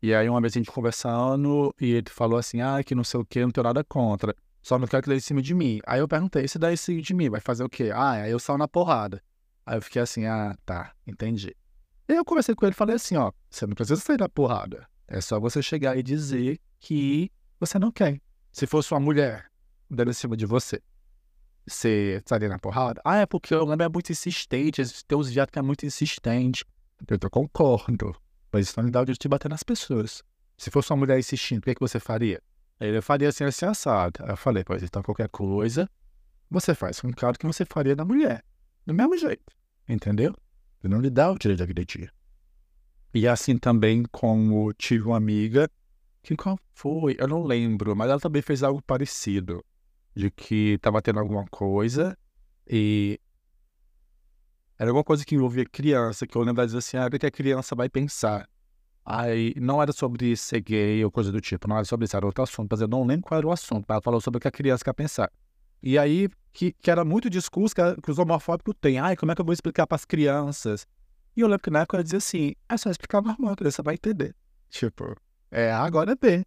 E 0.00 0.14
aí, 0.14 0.28
uma 0.28 0.40
vez 0.40 0.52
a 0.52 0.58
gente 0.60 0.70
conversando, 0.70 1.74
e 1.80 1.94
ele 1.94 2.08
falou 2.08 2.38
assim: 2.38 2.60
ah, 2.60 2.80
que 2.84 2.94
não 2.94 3.02
sei 3.02 3.18
o 3.18 3.24
que, 3.24 3.40
não 3.40 3.50
tenho 3.50 3.64
nada 3.64 3.82
contra. 3.82 4.36
Só 4.62 4.78
não 4.78 4.86
quero 4.86 5.02
que 5.02 5.10
ele 5.10 5.16
em 5.16 5.20
cima 5.20 5.42
de 5.42 5.52
mim. 5.52 5.80
Aí 5.84 5.98
eu 5.98 6.06
perguntei: 6.06 6.46
se 6.46 6.60
daí 6.60 6.74
em 6.74 6.76
cima 6.76 7.02
de 7.02 7.12
mim, 7.12 7.28
vai 7.28 7.40
fazer 7.40 7.64
o 7.64 7.68
quê? 7.68 7.90
Ah, 7.92 8.12
aí 8.12 8.30
eu 8.30 8.38
saio 8.38 8.56
na 8.56 8.68
porrada. 8.68 9.20
Aí 9.66 9.78
eu 9.78 9.82
fiquei 9.82 10.00
assim: 10.00 10.26
ah, 10.26 10.56
tá, 10.64 10.92
entendi. 11.04 11.56
E 12.08 12.12
eu 12.12 12.24
conversei 12.24 12.54
com 12.54 12.64
ele 12.64 12.72
e 12.72 12.76
falei 12.76 12.94
assim, 12.94 13.16
ó, 13.16 13.32
você 13.50 13.66
não 13.66 13.74
precisa 13.74 14.00
sair 14.00 14.16
da 14.16 14.28
porrada. 14.28 14.86
É 15.08 15.20
só 15.20 15.40
você 15.40 15.60
chegar 15.60 15.98
e 15.98 16.04
dizer 16.04 16.60
que 16.78 17.32
você 17.58 17.78
não 17.78 17.90
quer. 17.90 18.20
Se 18.52 18.66
fosse 18.66 18.92
uma 18.92 19.00
mulher 19.00 19.50
dando 19.90 20.10
em 20.10 20.14
cima 20.14 20.36
de 20.36 20.46
você, 20.46 20.80
você 21.66 22.16
estaria 22.18 22.48
na 22.48 22.58
porrada? 22.58 23.00
Ah, 23.04 23.16
é 23.16 23.26
porque 23.26 23.54
o 23.54 23.64
homem 23.64 23.84
é 23.84 23.88
muito 23.88 24.10
insistente, 24.12 24.82
tem 25.04 25.18
uns 25.18 25.28
viados 25.28 25.50
que 25.50 25.58
é 25.58 25.62
muito 25.62 25.84
insistente. 25.84 26.64
Eu, 27.08 27.18
eu 27.20 27.30
concordo, 27.30 28.16
mas 28.52 28.68
isso 28.68 28.78
não 28.78 28.84
me 28.84 28.90
dá 28.90 29.00
o 29.00 29.04
direito 29.04 29.22
de 29.22 29.28
bater 29.28 29.48
nas 29.48 29.62
pessoas. 29.62 30.22
Se 30.56 30.70
fosse 30.70 30.90
uma 30.90 30.98
mulher 30.98 31.18
insistindo, 31.18 31.58
o 31.58 31.62
que, 31.62 31.70
é 31.70 31.74
que 31.74 31.80
você 31.80 32.00
faria? 32.00 32.42
Ele 32.80 33.00
faria 33.00 33.28
assim, 33.28 33.44
assim, 33.44 33.66
assado. 33.66 34.24
Eu 34.26 34.36
falei, 34.36 34.64
pois 34.64 34.82
então 34.82 35.02
qualquer 35.02 35.28
coisa, 35.28 35.88
você 36.50 36.74
faz 36.74 37.00
com 37.00 37.08
o 37.08 37.14
cara 37.14 37.34
que 37.34 37.46
você 37.46 37.64
faria 37.64 37.96
da 37.96 38.04
mulher. 38.04 38.44
Do 38.86 38.94
mesmo 38.94 39.16
jeito. 39.18 39.52
Entendeu? 39.88 40.34
Ele 40.82 40.94
não 40.94 41.00
lhe 41.00 41.10
dá 41.10 41.30
o 41.30 41.38
direito 41.38 41.58
de 41.58 41.62
agredir. 41.64 42.12
E 43.12 43.26
assim 43.26 43.58
também 43.58 44.04
como 44.12 44.72
tive 44.74 45.06
uma 45.06 45.16
amiga, 45.16 45.70
que 46.26 46.36
qual 46.36 46.58
foi? 46.74 47.14
Eu 47.18 47.28
não 47.28 47.44
lembro, 47.44 47.94
mas 47.94 48.10
ela 48.10 48.18
também 48.18 48.42
fez 48.42 48.64
algo 48.64 48.82
parecido. 48.82 49.64
De 50.14 50.30
que 50.30 50.72
estava 50.72 51.00
tendo 51.00 51.20
alguma 51.20 51.46
coisa 51.46 52.18
e 52.66 53.20
era 54.78 54.90
alguma 54.90 55.04
coisa 55.04 55.24
que 55.24 55.34
envolvia 55.34 55.64
criança, 55.64 56.26
que 56.26 56.36
eu 56.36 56.42
lembro 56.42 56.62
de 56.62 56.66
dizer 56.66 56.78
assim, 56.78 56.96
ah, 56.96 57.06
o 57.06 57.10
que 57.10 57.26
a 57.26 57.30
criança 57.30 57.76
vai 57.76 57.88
pensar? 57.88 58.48
Aí 59.04 59.54
não 59.56 59.80
era 59.80 59.92
sobre 59.92 60.34
ser 60.36 60.60
gay 60.62 61.04
ou 61.04 61.12
coisa 61.12 61.30
do 61.30 61.40
tipo, 61.40 61.68
não 61.68 61.76
era 61.76 61.84
sobre 61.84 62.06
isso, 62.06 62.16
era 62.16 62.26
outro 62.26 62.42
assunto, 62.42 62.68
mas 62.70 62.80
eu 62.80 62.88
não 62.88 63.04
lembro 63.04 63.28
qual 63.28 63.38
era 63.38 63.46
o 63.46 63.52
assunto, 63.52 63.84
mas 63.86 63.94
ela 63.96 64.02
falou 64.02 64.20
sobre 64.20 64.38
o 64.38 64.40
que 64.40 64.48
a 64.48 64.50
criança 64.50 64.82
quer 64.82 64.94
pensar. 64.94 65.30
E 65.82 65.96
aí, 65.96 66.28
que, 66.52 66.72
que 66.72 66.90
era 66.90 67.04
muito 67.04 67.30
discurso 67.30 67.74
que, 67.74 68.00
que 68.00 68.10
os 68.10 68.18
homofóbicos 68.18 68.74
têm, 68.80 68.98
ai, 68.98 69.14
como 69.16 69.30
é 69.30 69.34
que 69.34 69.40
eu 69.40 69.44
vou 69.44 69.52
explicar 69.52 69.86
para 69.86 69.94
as 69.94 70.04
crianças? 70.04 70.88
E 71.36 71.40
eu 71.40 71.46
lembro 71.46 71.62
que 71.62 71.70
na 71.70 71.80
época 71.80 71.98
ela 71.98 72.04
dizia 72.04 72.18
assim, 72.18 72.54
é 72.68 72.76
só 72.76 72.90
explicar 72.90 73.22
normal, 73.22 73.52
a 73.52 73.56
criança 73.56 73.82
vai 73.82 73.94
entender. 73.94 74.34
Tipo, 74.70 75.14
é 75.50 75.72
agora 75.72 76.12
é 76.12 76.16
B. 76.16 76.44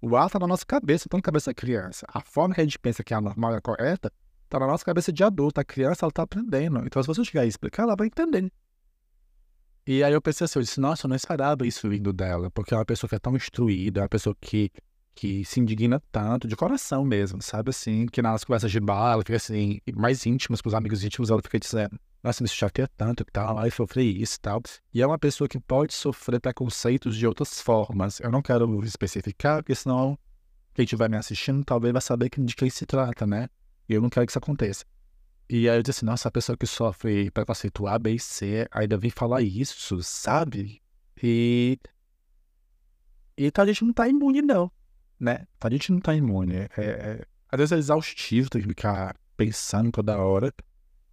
O 0.00 0.16
A 0.16 0.28
tá 0.28 0.38
na 0.38 0.46
nossa 0.46 0.64
cabeça, 0.64 1.08
tá 1.08 1.16
na 1.16 1.22
cabeça 1.22 1.50
da 1.50 1.54
criança. 1.54 2.06
A 2.08 2.20
forma 2.20 2.54
que 2.54 2.60
a 2.60 2.64
gente 2.64 2.78
pensa 2.78 3.02
que 3.02 3.14
é 3.14 3.16
a 3.16 3.20
normal 3.20 3.54
e 3.54 3.56
a 3.56 3.60
correta 3.60 4.12
tá 4.48 4.58
na 4.60 4.66
nossa 4.66 4.84
cabeça 4.84 5.12
de 5.12 5.24
adulto. 5.24 5.60
A 5.60 5.64
criança, 5.64 6.04
ela 6.04 6.12
tá 6.12 6.22
aprendendo. 6.22 6.84
Então, 6.86 7.02
se 7.02 7.06
você 7.06 7.24
chegar 7.24 7.44
e 7.44 7.48
explicar, 7.48 7.84
ela 7.84 7.96
vai 7.96 8.06
entender. 8.06 8.50
E 9.86 10.02
aí 10.02 10.12
eu 10.12 10.20
pensei 10.20 10.44
assim, 10.44 10.58
eu 10.58 10.62
disse, 10.64 10.80
nossa, 10.80 11.06
eu 11.06 11.08
não 11.08 11.14
esperava 11.14 11.64
isso 11.64 11.88
vindo 11.88 12.12
dela, 12.12 12.50
porque 12.50 12.74
é 12.74 12.76
uma 12.76 12.84
pessoa 12.84 13.08
que 13.08 13.14
é 13.14 13.18
tão 13.20 13.36
instruída, 13.36 14.00
é 14.00 14.02
uma 14.02 14.08
pessoa 14.08 14.36
que, 14.40 14.68
que 15.14 15.44
se 15.44 15.60
indigna 15.60 16.02
tanto, 16.10 16.48
de 16.48 16.56
coração 16.56 17.04
mesmo, 17.04 17.40
sabe 17.40 17.70
assim, 17.70 18.06
que 18.06 18.20
nas 18.20 18.42
conversas 18.42 18.72
de 18.72 18.80
bar, 18.80 19.12
ela 19.12 19.22
fica 19.22 19.36
assim, 19.36 19.80
mais 19.94 20.26
íntimas, 20.26 20.60
com 20.60 20.68
os 20.68 20.74
amigos 20.74 21.04
íntimos, 21.04 21.30
ela 21.30 21.40
fica 21.40 21.60
dizendo, 21.60 22.00
nossa, 22.26 22.42
me 22.42 22.48
chateia 22.48 22.88
tanto 22.96 23.22
e 23.22 23.26
tal, 23.26 23.56
aí 23.56 23.70
sofri 23.70 24.20
isso 24.20 24.36
e 24.36 24.40
tal. 24.40 24.60
E 24.92 25.00
é 25.00 25.06
uma 25.06 25.18
pessoa 25.18 25.46
que 25.48 25.60
pode 25.60 25.94
sofrer 25.94 26.40
preconceitos 26.40 27.16
de 27.16 27.24
outras 27.24 27.60
formas. 27.60 28.18
Eu 28.18 28.32
não 28.32 28.42
quero 28.42 28.82
especificar, 28.84 29.62
porque 29.62 29.76
senão 29.76 30.18
quem 30.74 30.84
estiver 30.84 31.08
me 31.08 31.16
assistindo 31.16 31.64
talvez 31.64 31.92
vai 31.92 32.02
saber 32.02 32.28
de 32.36 32.56
quem 32.56 32.68
se 32.68 32.84
trata, 32.84 33.26
né? 33.26 33.48
E 33.88 33.94
eu 33.94 34.02
não 34.02 34.10
quero 34.10 34.26
que 34.26 34.32
isso 34.32 34.38
aconteça. 34.38 34.84
E 35.48 35.68
aí 35.68 35.78
eu 35.78 35.82
disse 35.84 36.04
nossa, 36.04 36.26
a 36.26 36.32
pessoa 36.32 36.56
que 36.56 36.66
sofre 36.66 37.30
preconceito 37.30 37.86
A, 37.86 37.96
B 37.96 38.14
e 38.14 38.18
C 38.18 38.66
ainda 38.72 38.98
vem 38.98 39.10
falar 39.10 39.40
isso, 39.42 40.02
sabe? 40.02 40.82
E. 41.22 41.78
E 43.38 43.46
então 43.46 43.62
a 43.62 43.66
gente 43.68 43.84
não 43.84 43.92
tá 43.92 44.08
imune, 44.08 44.42
não, 44.42 44.68
né? 45.20 45.46
A 45.60 45.70
gente 45.70 45.92
não 45.92 46.00
tá 46.00 46.12
imune. 46.12 46.56
É, 46.56 46.68
é... 46.76 47.26
Às 47.48 47.58
vezes 47.58 47.72
é 47.72 47.76
exaustivo 47.76 48.50
ter 48.50 48.62
que 48.62 48.68
ficar 48.68 49.16
pensando 49.36 49.92
toda 49.92 50.18
hora, 50.18 50.52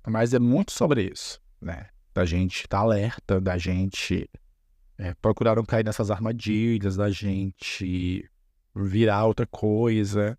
mas 0.07 0.33
é 0.33 0.39
muito 0.39 0.71
sobre 0.71 1.09
isso, 1.11 1.39
né? 1.61 1.87
Da 2.13 2.25
gente 2.25 2.61
estar 2.61 2.77
tá 2.77 2.83
alerta, 2.83 3.41
da 3.41 3.57
gente 3.57 4.29
é, 4.97 5.13
procurar 5.15 5.55
não 5.55 5.65
cair 5.65 5.83
nessas 5.83 6.11
armadilhas, 6.11 6.95
da 6.95 7.09
gente 7.09 8.29
virar 8.75 9.25
outra 9.25 9.45
coisa. 9.47 10.37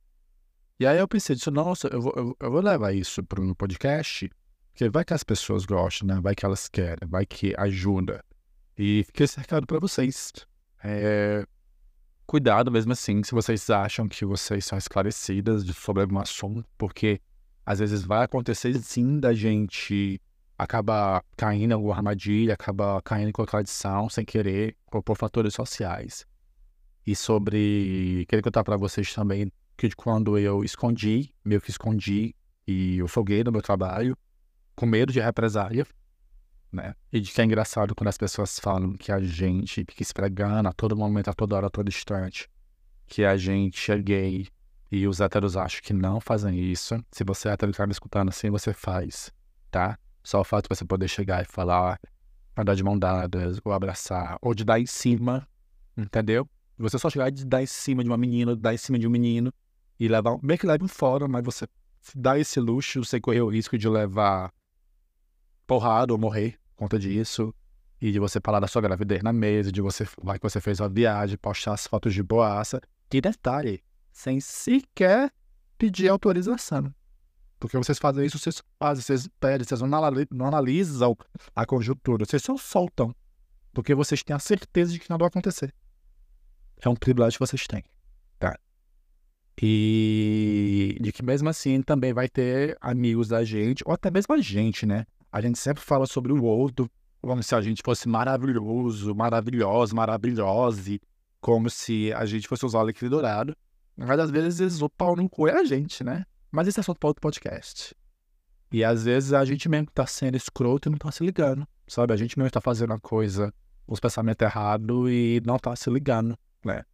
E 0.79 0.87
aí 0.87 0.99
eu 0.99 1.09
pensei, 1.09 1.37
disse, 1.37 1.51
nossa, 1.51 1.89
eu 1.89 2.01
vou, 2.01 2.37
eu, 2.41 2.51
vou 2.51 2.61
levar 2.61 2.93
isso 2.93 3.23
para 3.23 3.41
um 3.41 3.55
podcast, 3.55 4.31
porque 4.71 4.89
vai 4.89 5.05
que 5.05 5.15
as 5.15 5.23
pessoas 5.23 5.65
gostam, 5.65 6.09
né? 6.09 6.21
Vai 6.21 6.35
que 6.35 6.45
elas 6.45 6.69
querem, 6.69 7.09
vai 7.09 7.25
que 7.25 7.55
ajuda. 7.57 8.25
E 8.77 9.05
fiquei 9.07 9.25
esse 9.25 9.39
recado 9.39 9.67
para 9.67 9.79
vocês. 9.79 10.33
É, 10.83 11.47
cuidado 12.27 12.71
mesmo 12.71 12.93
assim, 12.93 13.23
se 13.23 13.33
vocês 13.33 13.71
acham 13.71 14.09
que 14.09 14.25
vocês 14.25 14.65
são 14.65 14.77
esclarecidas 14.77 15.65
sobre 15.77 16.03
algum 16.03 16.19
assunto, 16.19 16.69
porque 16.77 17.21
às 17.65 17.79
vezes 17.79 18.03
vai 18.03 18.25
acontecer 18.25 18.75
sim 18.79 19.19
da 19.19 19.33
gente 19.33 20.21
acabar 20.59 21.25
caindo 21.37 21.73
em 21.73 21.75
alguma 21.75 21.97
armadilha, 21.97 22.55
acabar 22.55 23.01
caindo 23.03 23.29
em 23.29 23.33
contradição 23.33 24.09
sem 24.09 24.25
querer, 24.25 24.77
por, 24.91 25.03
por 25.03 25.17
fatores 25.17 25.55
sociais. 25.55 26.27
E 27.07 27.15
sobre. 27.15 28.25
Queria 28.29 28.43
contar 28.43 28.65
para 28.65 28.77
vocês 28.77 29.13
também 29.13 29.51
que 29.77 29.91
quando 29.91 30.39
eu 30.39 30.63
escondi, 30.65 31.35
meio 31.45 31.61
que 31.61 31.71
escondi, 31.71 32.35
e 32.67 32.99
eu 32.99 33.09
folguei 33.09 33.45
no 33.45 33.53
meu 33.53 33.61
trabalho, 33.61 34.17
com 34.75 34.87
medo 34.87 35.13
de 35.13 35.21
represália, 35.21 35.87
né? 36.73 36.95
E 37.13 37.21
de 37.21 37.31
que 37.31 37.41
é 37.41 37.45
engraçado 37.45 37.95
quando 37.95 38.09
as 38.09 38.17
pessoas 38.17 38.59
falam 38.59 38.95
que 38.95 39.13
a 39.13 39.21
gente 39.21 39.85
fica 39.89 40.03
esfregando 40.03 40.69
a 40.69 40.73
todo 40.73 40.97
momento, 40.97 41.29
a 41.29 41.35
toda 41.35 41.57
hora, 41.57 41.67
a 41.67 41.71
todo 41.71 41.89
instante, 41.89 42.49
que 43.07 43.25
a 43.25 43.37
gente 43.37 43.93
é 43.93 43.99
gay, 43.99 44.49
e 44.91 45.07
os 45.07 45.21
héteros 45.21 45.57
acham 45.57 45.81
que 45.83 45.93
não 45.93 46.21
fazem 46.21 46.59
isso. 46.59 47.03
Se 47.11 47.25
você 47.25 47.49
é 47.49 47.53
hétero 47.53 47.73
e 47.73 47.75
tá 47.75 47.87
me 47.87 47.93
escutando 47.93 48.29
assim, 48.29 48.51
você 48.51 48.73
faz, 48.73 49.33
tá? 49.71 49.99
Só 50.23 50.41
o 50.41 50.45
fato 50.45 50.69
de 50.69 50.77
você 50.77 50.85
poder 50.85 51.09
chegar 51.09 51.43
e 51.43 51.45
falar, 51.45 52.01
andar 52.57 52.75
de 52.75 52.83
mão 52.83 52.99
dadas, 52.99 53.61
ou 53.65 53.73
abraçar, 53.73 54.39
ou 54.41 54.55
de 54.55 54.65
dar 54.65 54.81
em 54.81 54.87
cima, 54.87 55.47
entendeu? 55.97 56.49
Você 56.79 56.99
só 56.99 57.11
chegar 57.11 57.29
e 57.29 57.45
dar 57.45 57.63
em 57.63 57.67
cima 57.67 58.03
de 58.03 58.11
uma 58.11 58.17
menina, 58.17 58.57
dar 58.57 58.75
em 58.75 58.79
cima 58.79 58.99
de 58.99 59.07
um 59.07 59.11
menino, 59.11 59.53
e 59.99 60.09
levar, 60.09 60.37
bem 60.43 60.57
que 60.57 60.67
leve 60.67 60.85
um 60.85 60.89
fora, 60.89 61.29
mas 61.29 61.45
você 61.45 61.67
dá 62.15 62.39
esse 62.39 62.59
luxo 62.61 63.05
sem 63.05 63.21
correr 63.21 63.41
o 63.41 63.49
risco 63.49 63.79
de 63.79 63.89
levar 63.89 64.53
porrada 65.67 66.13
ou 66.13 66.19
morrer 66.19 66.59
por 66.75 66.77
conta 66.77 66.99
disso. 66.99 67.55
E 68.01 68.13
de 68.13 68.19
você 68.19 68.39
falar 68.45 68.61
da 68.61 68.67
sua 68.67 68.83
gravidez 68.83 69.23
na 69.23 69.33
mesa, 69.33 69.73
de 69.73 69.81
você 69.81 70.05
falar 70.05 70.39
que 70.39 70.43
você 70.43 70.61
fez 70.61 70.81
uma 70.81 70.89
viagem, 70.89 71.39
postar 71.39 71.73
as 71.73 71.87
fotos 71.87 72.13
de 72.13 72.23
boaça. 72.23 72.81
E 73.11 73.21
detalhe, 73.21 73.83
sem 74.15 74.41
sequer 74.41 75.31
pedir 75.77 76.09
autorização. 76.09 76.91
Porque 77.59 77.77
vocês 77.77 77.99
fazem 77.99 78.25
isso, 78.25 78.39
vocês 78.39 78.63
fazem, 78.79 79.03
vocês 79.03 79.29
pedem, 79.39 79.67
vocês 79.67 79.81
não 79.83 80.47
analisam 80.47 81.15
a 81.55 81.67
conjuntura, 81.67 82.25
vocês 82.25 82.43
só 82.43 82.57
soltam. 82.57 83.15
Porque 83.73 83.95
vocês 83.95 84.23
têm 84.23 84.35
a 84.35 84.39
certeza 84.39 84.93
de 84.93 85.01
que 85.01 85.11
nada 85.11 85.25
vai 85.25 85.29
acontecer. 85.29 85.75
É 86.81 86.89
um 86.89 86.95
privilégio 86.95 87.39
que 87.39 87.47
vocês 87.47 87.67
têm. 87.67 87.83
E 89.61 90.97
de 91.01 91.13
que 91.13 91.23
mesmo 91.23 91.49
assim 91.49 91.81
também 91.81 92.13
vai 92.13 92.29
ter 92.29 92.77
amigos 92.81 93.29
da 93.29 93.45
gente, 93.45 93.83
ou 93.87 93.93
até 93.93 94.11
mesmo 94.11 94.35
a 94.35 94.39
gente, 94.39 94.85
né? 94.85 95.07
A 95.31 95.41
gente 95.41 95.59
sempre 95.59 95.83
fala 95.83 96.07
sobre 96.07 96.33
o 96.33 96.43
outro, 96.43 96.91
como 97.21 97.43
se 97.43 97.55
a 97.55 97.61
gente 97.61 97.83
fosse 97.85 98.09
maravilhoso, 98.09 99.15
maravilhoso, 99.15 99.95
maravilhose, 99.95 101.01
como 101.41 101.71
se 101.71 102.13
a 102.13 102.25
gente 102.27 102.47
fosse 102.49 102.67
usar 102.67 102.81
o 102.81 102.87
líquido 102.87 103.11
dourado. 103.11 103.57
Mas 103.97 104.19
às 104.19 104.31
vezes 104.31 104.83
o 104.83 104.89
pau 104.89 105.15
não 105.17 105.29
é 105.49 105.61
a 105.61 105.65
gente, 105.65 106.03
né? 106.03 106.25
Mas 106.51 106.69
isso 106.69 106.81
é 106.81 106.83
só 106.83 106.95
para 106.95 107.09
outro 107.09 107.21
podcast. 107.21 107.95
E 108.73 108.83
às 108.83 109.05
vezes 109.05 109.33
a 109.33 109.45
gente 109.45 109.69
mesmo 109.69 109.89
tá 109.93 110.07
sendo 110.07 110.37
escroto 110.37 110.89
e 110.89 110.91
não 110.91 110.99
tá 110.99 111.11
se 111.13 111.25
ligando, 111.25 111.67
sabe? 111.87 112.13
A 112.13 112.17
gente 112.17 112.39
mesmo 112.39 112.51
tá 112.51 112.61
fazendo 112.61 112.93
a 112.93 112.99
coisa, 112.99 113.55
os 113.87 114.01
pensamentos 114.01 114.45
errados 114.45 115.11
e 115.11 115.41
não 115.45 115.59
tá 115.59 115.77
se 115.77 115.89
ligando, 115.91 116.37
né? 116.65 116.85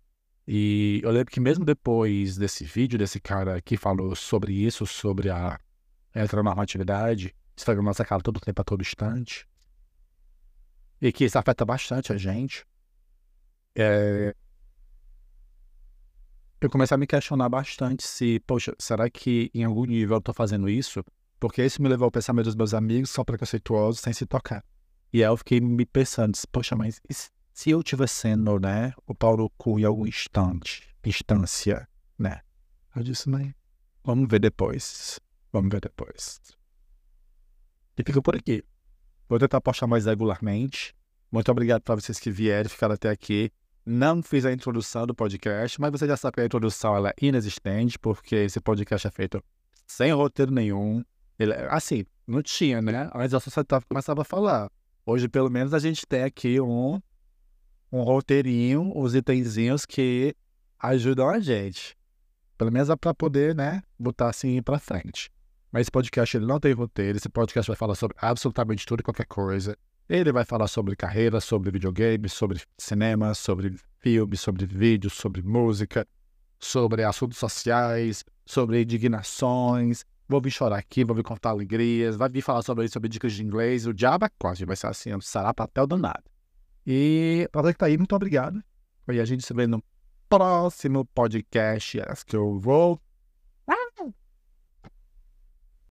E 0.47 1.01
eu 1.03 1.11
lembro 1.11 1.33
que 1.33 1.41
mesmo 1.41 1.65
depois 1.65 2.37
desse 2.37 2.65
vídeo, 2.65 2.99
desse 2.99 3.21
cara 3.21 3.61
que 3.63 3.77
falou 3.77 4.15
sobre 4.15 4.53
isso, 4.53 4.87
sobre 4.87 5.31
a 5.31 5.59
heteronormatividade, 6.15 7.35
Instagram 7.57 7.83
nossa 7.83 8.05
cara 8.05 8.23
todo 8.23 8.41
tempo 8.41 8.61
a 8.61 8.65
todo 8.65 8.81
instante, 8.81 9.47
e 11.01 11.13
que 11.13 11.25
isso 11.25 11.39
afeta 11.39 11.65
bastante 11.65 12.13
a 12.13 12.17
gente, 12.17 12.67
é... 13.75 14.35
eu 16.61 16.71
comecei 16.71 16.95
a 16.95 16.99
me 16.99 17.07
questionar 17.07 17.49
bastante 17.49 18.07
se, 18.07 18.41
poxa, 18.47 18.75
será 18.79 19.09
que 19.09 19.51
em 19.55 19.65
algum 19.65 19.85
nível 19.85 20.17
eu 20.17 20.21
tô 20.21 20.33
fazendo 20.33 20.69
isso? 20.69 21.03
Porque 21.39 21.65
isso 21.65 21.81
me 21.81 21.89
levou 21.89 22.05
ao 22.05 22.11
pensamento 22.11 22.47
dos 22.47 22.55
meus 22.55 22.75
amigos, 22.75 23.11
são 23.11 23.25
preconceituosos, 23.25 24.01
sem 24.01 24.13
se 24.13 24.27
tocar. 24.27 24.63
E 25.13 25.25
aí 25.25 25.31
eu 25.31 25.37
fiquei 25.37 25.61
me 25.61 25.87
pensando, 25.87 26.39
poxa, 26.53 26.77
mas 26.77 27.01
se 27.53 27.71
eu 27.71 27.81
estiver 27.81 28.09
sendo, 28.09 28.61
né, 28.61 28.93
o 29.07 29.15
pau 29.15 29.37
no 29.37 29.49
cu 29.51 29.79
em 29.79 29.85
algum 29.85 30.07
instante, 30.07 30.89
instância, 31.05 31.89
né? 32.19 32.41
Eu 32.95 33.03
disse, 33.03 33.29
né? 33.31 33.55
Vamos 34.05 34.29
ver 34.29 34.41
depois. 34.41 35.19
Vamos 35.53 35.71
ver 35.71 35.81
depois. 35.81 36.41
E 37.97 38.03
fica 38.05 38.21
por 38.23 38.37
aqui. 38.37 38.63
Vou 39.29 39.39
tentar 39.39 39.61
postar 39.61 39.87
mais 39.87 40.07
regularmente. 40.07 40.95
Muito 41.31 41.51
obrigado 41.51 41.83
para 41.83 41.95
vocês 41.95 42.19
que 42.19 42.31
vieram, 42.31 42.69
ficaram 42.69 42.95
até 42.95 43.09
aqui. 43.09 43.51
Não 43.85 44.23
fiz 44.23 44.45
a 44.45 44.53
introdução 44.53 45.07
do 45.07 45.15
podcast, 45.15 45.81
mas 45.81 45.91
você 45.91 46.07
já 46.07 46.17
sabe 46.17 46.35
que 46.35 46.41
a 46.43 46.45
introdução 46.45 46.97
ela 46.97 47.11
é 47.11 47.15
inexistente, 47.21 47.99
porque 47.99 48.37
esse 48.37 48.61
podcast 48.61 49.07
é 49.07 49.11
feito 49.11 49.43
sem 49.87 50.13
roteiro 50.13 50.53
nenhum. 50.53 51.03
Ele, 51.39 51.55
assim, 51.69 52.05
não 52.27 52.43
tinha, 52.43 52.83
né? 52.83 53.11
Mas 53.15 53.33
eu 53.33 53.41
só 53.41 53.63
começava 53.89 54.23
a 54.23 54.25
falar. 54.25 54.71
Hoje, 55.05 55.29
pelo 55.29 55.51
menos, 55.51 55.73
a 55.73 55.79
gente 55.79 56.07
tem 56.07 56.23
aqui 56.23 56.61
um 56.61 57.01
um 57.93 58.03
roteirinho, 58.03 58.97
os 58.97 59.15
itenzinhos 59.15 59.85
que 59.85 60.35
ajudam 60.79 61.29
a 61.29 61.41
gente. 61.41 61.97
Pelo 62.57 62.71
menos 62.71 62.91
é 62.91 62.97
para 62.97 63.15
poder, 63.15 63.55
né, 63.55 63.83
botar 63.99 64.29
assim 64.29 64.63
para 64.63 64.79
frente. 64.79 65.31
Mas 65.73 65.83
esse 65.83 65.91
podcast 65.91 66.37
ele 66.37 66.47
não 66.47 66.61
tem 66.61 66.73
roteiro, 66.73 67.17
esse 67.17 67.29
podcast 67.29 67.69
vai 67.69 67.77
falar 67.77 67.95
sobre 67.95 68.17
absolutamente 68.21 68.87
tudo 68.87 69.01
e 69.01 69.03
qualquer 69.03 69.27
coisa. 69.27 69.77
Ele 70.11 70.33
vai 70.33 70.45
falar 70.45 70.67
sobre 70.67 70.97
carreira, 70.97 71.41
sobre 71.41 71.71
videogame, 71.71 72.29
sobre 72.29 72.61
cinema, 72.77 73.33
sobre 73.33 73.77
filme, 74.01 74.37
sobre 74.37 74.67
vídeo, 74.67 75.09
sobre 75.09 75.41
música, 75.41 76.05
sobre 76.59 77.05
assuntos 77.05 77.39
sociais, 77.39 78.25
sobre 78.45 78.83
indignações. 78.83 80.05
Vou 80.29 80.41
vir 80.41 80.51
chorar 80.51 80.79
aqui, 80.79 81.05
vou 81.05 81.15
vir 81.15 81.23
contar 81.23 81.51
alegrias, 81.51 82.17
vai 82.17 82.29
vir 82.29 82.43
falar 82.43 82.63
sobre, 82.63 82.89
sobre 82.89 83.09
dicas 83.09 83.35
de 83.35 83.45
inglês. 83.45 83.87
O 83.87 83.95
diabo 83.95 84.25
é 84.25 84.31
quase, 84.37 84.65
vai 84.65 84.75
ser 84.75 84.89
assim, 84.89 85.11
será 85.21 85.55
papel 85.55 85.87
danado. 85.87 86.25
E 86.85 87.49
para 87.53 87.63
você 87.63 87.73
que 87.73 87.79
tá 87.79 87.87
aí, 87.87 87.97
muito 87.97 88.17
obrigado. 88.17 88.61
E 89.13 89.21
a 89.21 89.25
gente 89.25 89.47
se 89.47 89.55
vê 89.55 89.69
no 89.69 89.81
próximo 90.29 91.05
podcast. 91.05 92.01
Acho 92.01 92.27
que 92.27 92.35
eu 92.35 92.59
vou 92.59 93.01